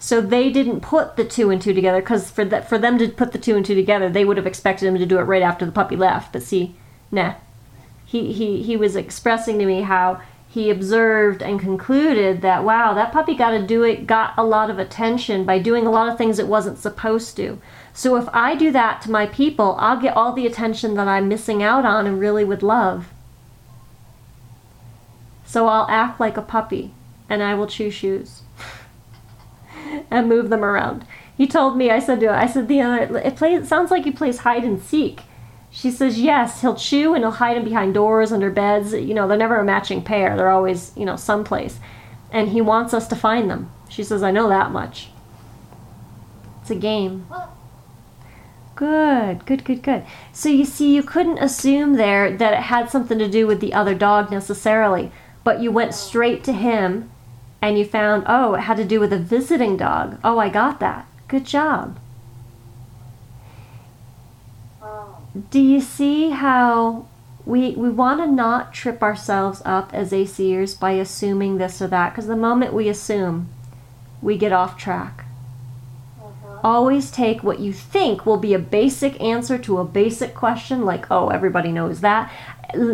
[0.03, 3.07] So they didn't put the two and two together because for that for them to
[3.07, 5.41] put the two and two together, they would have expected him to do it right
[5.41, 6.33] after the puppy left.
[6.33, 6.75] But see,
[7.09, 7.35] nah.
[8.05, 13.13] He he he was expressing to me how he observed and concluded that wow, that
[13.13, 16.17] puppy got to do it, got a lot of attention by doing a lot of
[16.17, 17.61] things it wasn't supposed to.
[17.93, 21.29] So if I do that to my people, I'll get all the attention that I'm
[21.29, 23.07] missing out on and really would love.
[25.45, 26.91] So I'll act like a puppy
[27.29, 28.42] and I will chew shoes
[30.09, 31.05] and move them around.
[31.35, 34.03] He told me, I said to I said, the other, it plays, it sounds like
[34.03, 35.21] he plays hide and seek.
[35.71, 38.93] She says, yes, he'll chew and he'll hide them behind doors, under beds.
[38.93, 40.37] You know, they're never a matching pair.
[40.37, 41.79] They're always, you know, someplace.
[42.31, 43.71] And he wants us to find them.
[43.89, 45.09] She says, I know that much.
[46.61, 47.25] It's a game.
[48.75, 50.05] Good, good, good, good.
[50.31, 53.73] So you see, you couldn't assume there that it had something to do with the
[53.73, 55.11] other dog necessarily,
[55.43, 57.09] but you went straight to him
[57.63, 60.19] and you found, oh, it had to do with a visiting dog.
[60.21, 61.07] Oh, I got that.
[61.29, 61.97] Good job.
[64.81, 67.07] oh, Do you see how
[67.45, 72.09] we we want to not trip ourselves up as ACers by assuming this or that?
[72.09, 73.47] Because the moment we assume,
[74.21, 75.23] we get off track.
[76.65, 81.09] Always take what you think will be a basic answer to a basic question, like,
[81.09, 82.29] oh, everybody knows that.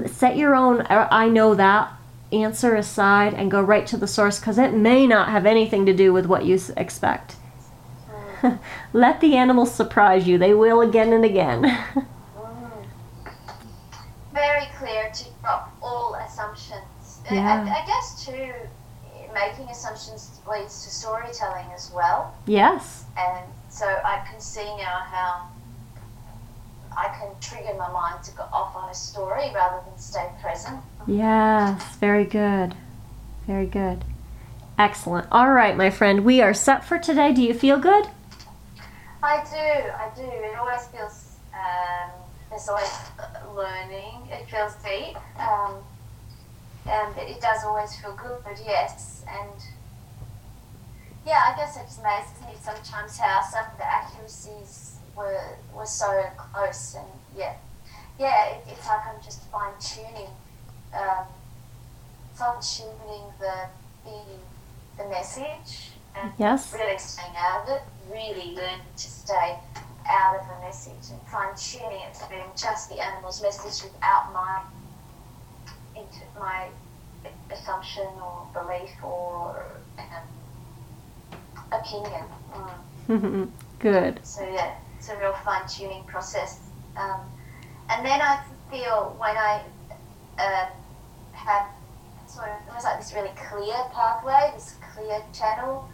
[0.05, 1.91] Set your own, uh, I know that
[2.31, 5.93] answer aside and go right to the source because it may not have anything to
[5.93, 7.35] do with what you expect.
[8.93, 10.37] Let the animals surprise you.
[10.37, 11.63] They will again and again.
[14.33, 17.21] Very clear to drop all assumptions.
[17.31, 17.65] Yeah.
[17.65, 18.53] I, I guess too,
[19.33, 22.33] making assumptions leads to storytelling as well.
[22.45, 23.05] yes.
[23.17, 25.47] And so I can see now how
[26.97, 30.81] I can trigger my mind to go off on a story rather than stay present.
[31.07, 31.95] Yes.
[31.97, 32.75] Very good.
[33.47, 34.03] Very good.
[34.77, 35.27] Excellent.
[35.31, 36.23] All right, my friend.
[36.23, 37.33] We are set for today.
[37.33, 38.07] Do you feel good?
[39.21, 40.23] I do, I do.
[40.23, 42.11] It always feels, um,
[42.49, 44.27] there's always uh, learning.
[44.31, 45.17] It feels deep.
[45.39, 45.75] Um,
[46.87, 49.23] and it it does always feel good, but yes.
[49.27, 49.61] And
[51.25, 54.88] yeah, I guess it just amazes me sometimes how some of the accuracies
[55.19, 56.95] were, were so close.
[56.95, 57.07] And
[57.37, 57.55] yeah,
[58.17, 60.29] yeah, it, it's like I'm just fine tuning,
[60.93, 61.25] um,
[62.33, 63.67] fine tuning the,
[64.05, 65.91] the, the message.
[66.15, 66.73] And Yes.
[66.73, 69.59] really staying out of it, really learn to stay
[70.09, 74.33] out of the message and fine tuning it to being just the animal's message without
[74.33, 74.61] my
[75.95, 76.67] into my
[77.51, 79.65] assumption or belief or
[79.99, 82.23] um, opinion.
[83.07, 83.49] Mm.
[83.79, 84.19] good.
[84.23, 86.59] So yeah, it's a real fine tuning process.
[86.97, 87.21] Um,
[87.89, 89.61] and then I feel when I
[90.37, 90.65] uh,
[91.31, 91.67] have
[92.27, 95.87] sort of almost like this really clear pathway, this clear channel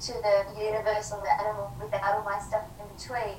[0.00, 3.36] to the universe or the animal without all my stuff in between,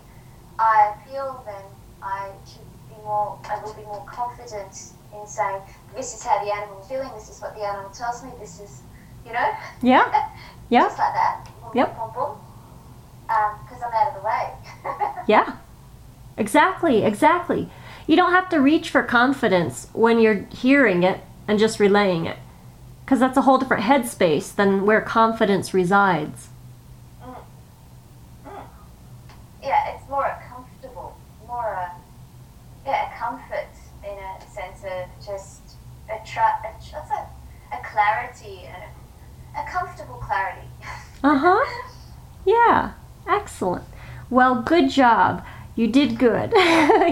[0.58, 1.64] I feel then
[2.02, 4.74] I should be more, I will be more confident
[5.14, 5.62] in saying,
[5.96, 8.60] this is how the animal is feeling, this is what the animal tells me, this
[8.60, 8.82] is,
[9.26, 9.50] you know,
[9.82, 10.30] Yeah.
[10.70, 10.84] Yeah.
[10.84, 11.46] just like that.
[11.62, 11.96] Boom, Yep.
[13.64, 14.54] Because I'm out of the way.
[15.32, 15.56] Yeah.
[16.36, 17.70] Exactly, exactly.
[18.06, 22.38] You don't have to reach for confidence when you're hearing it and just relaying it.
[23.06, 26.50] Because that's a whole different headspace than where confidence resides.
[27.24, 27.36] Mm,
[28.46, 28.64] mm, mm.
[29.64, 31.16] yeah, it's more a comfortable,
[31.48, 31.92] more a
[32.86, 33.72] yeah, a comfort
[34.04, 35.62] in a sense of just
[36.10, 37.26] a tra- a, what's a,
[37.72, 40.68] a clarity and a, a comfortable clarity.
[41.24, 41.88] Uh huh.
[42.46, 42.94] Yeah.
[43.28, 43.86] Excellent.
[44.32, 45.46] Well, good job.
[45.76, 46.52] You did good.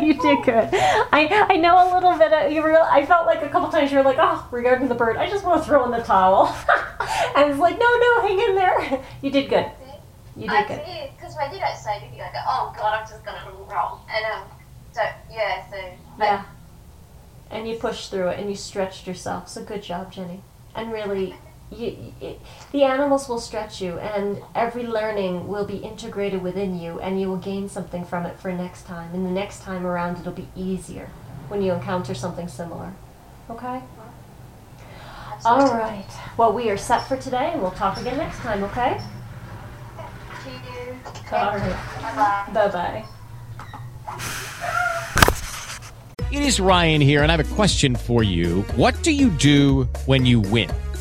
[0.02, 0.70] you did good.
[0.72, 2.32] I I know a little bit.
[2.32, 2.82] Of, you were.
[2.82, 5.44] I felt like a couple times you were like, oh, regarding the bird, I just
[5.44, 6.56] want to throw in the towel.
[7.00, 9.04] I was like, no, no, hang in there.
[9.22, 9.66] You did good.
[10.38, 11.10] You I did good.
[11.18, 14.00] because when you don't say anything, I go, oh god, I'm just gonna roll.
[14.10, 14.48] And um,
[14.94, 15.78] so yeah, so
[16.18, 16.46] Yeah.
[17.52, 19.50] And you pushed through it and you stretched yourself.
[19.50, 20.42] So good job, Jenny.
[20.74, 21.36] And really,
[21.72, 22.40] you, it,
[22.72, 27.28] the animals will stretch you, and every learning will be integrated within you, and you
[27.28, 29.14] will gain something from it for next time.
[29.14, 31.10] And the next time around, it'll be easier
[31.48, 32.94] when you encounter something similar.
[33.50, 33.82] Okay?
[35.46, 36.06] All right.
[36.38, 39.00] Well, we are set for today, and we'll talk again next time, okay?
[41.32, 41.78] All right.
[42.02, 42.68] Bye bye.
[42.68, 43.06] Bye bye.
[46.32, 48.62] It is Ryan here, and I have a question for you.
[48.76, 50.70] What do you do when you win?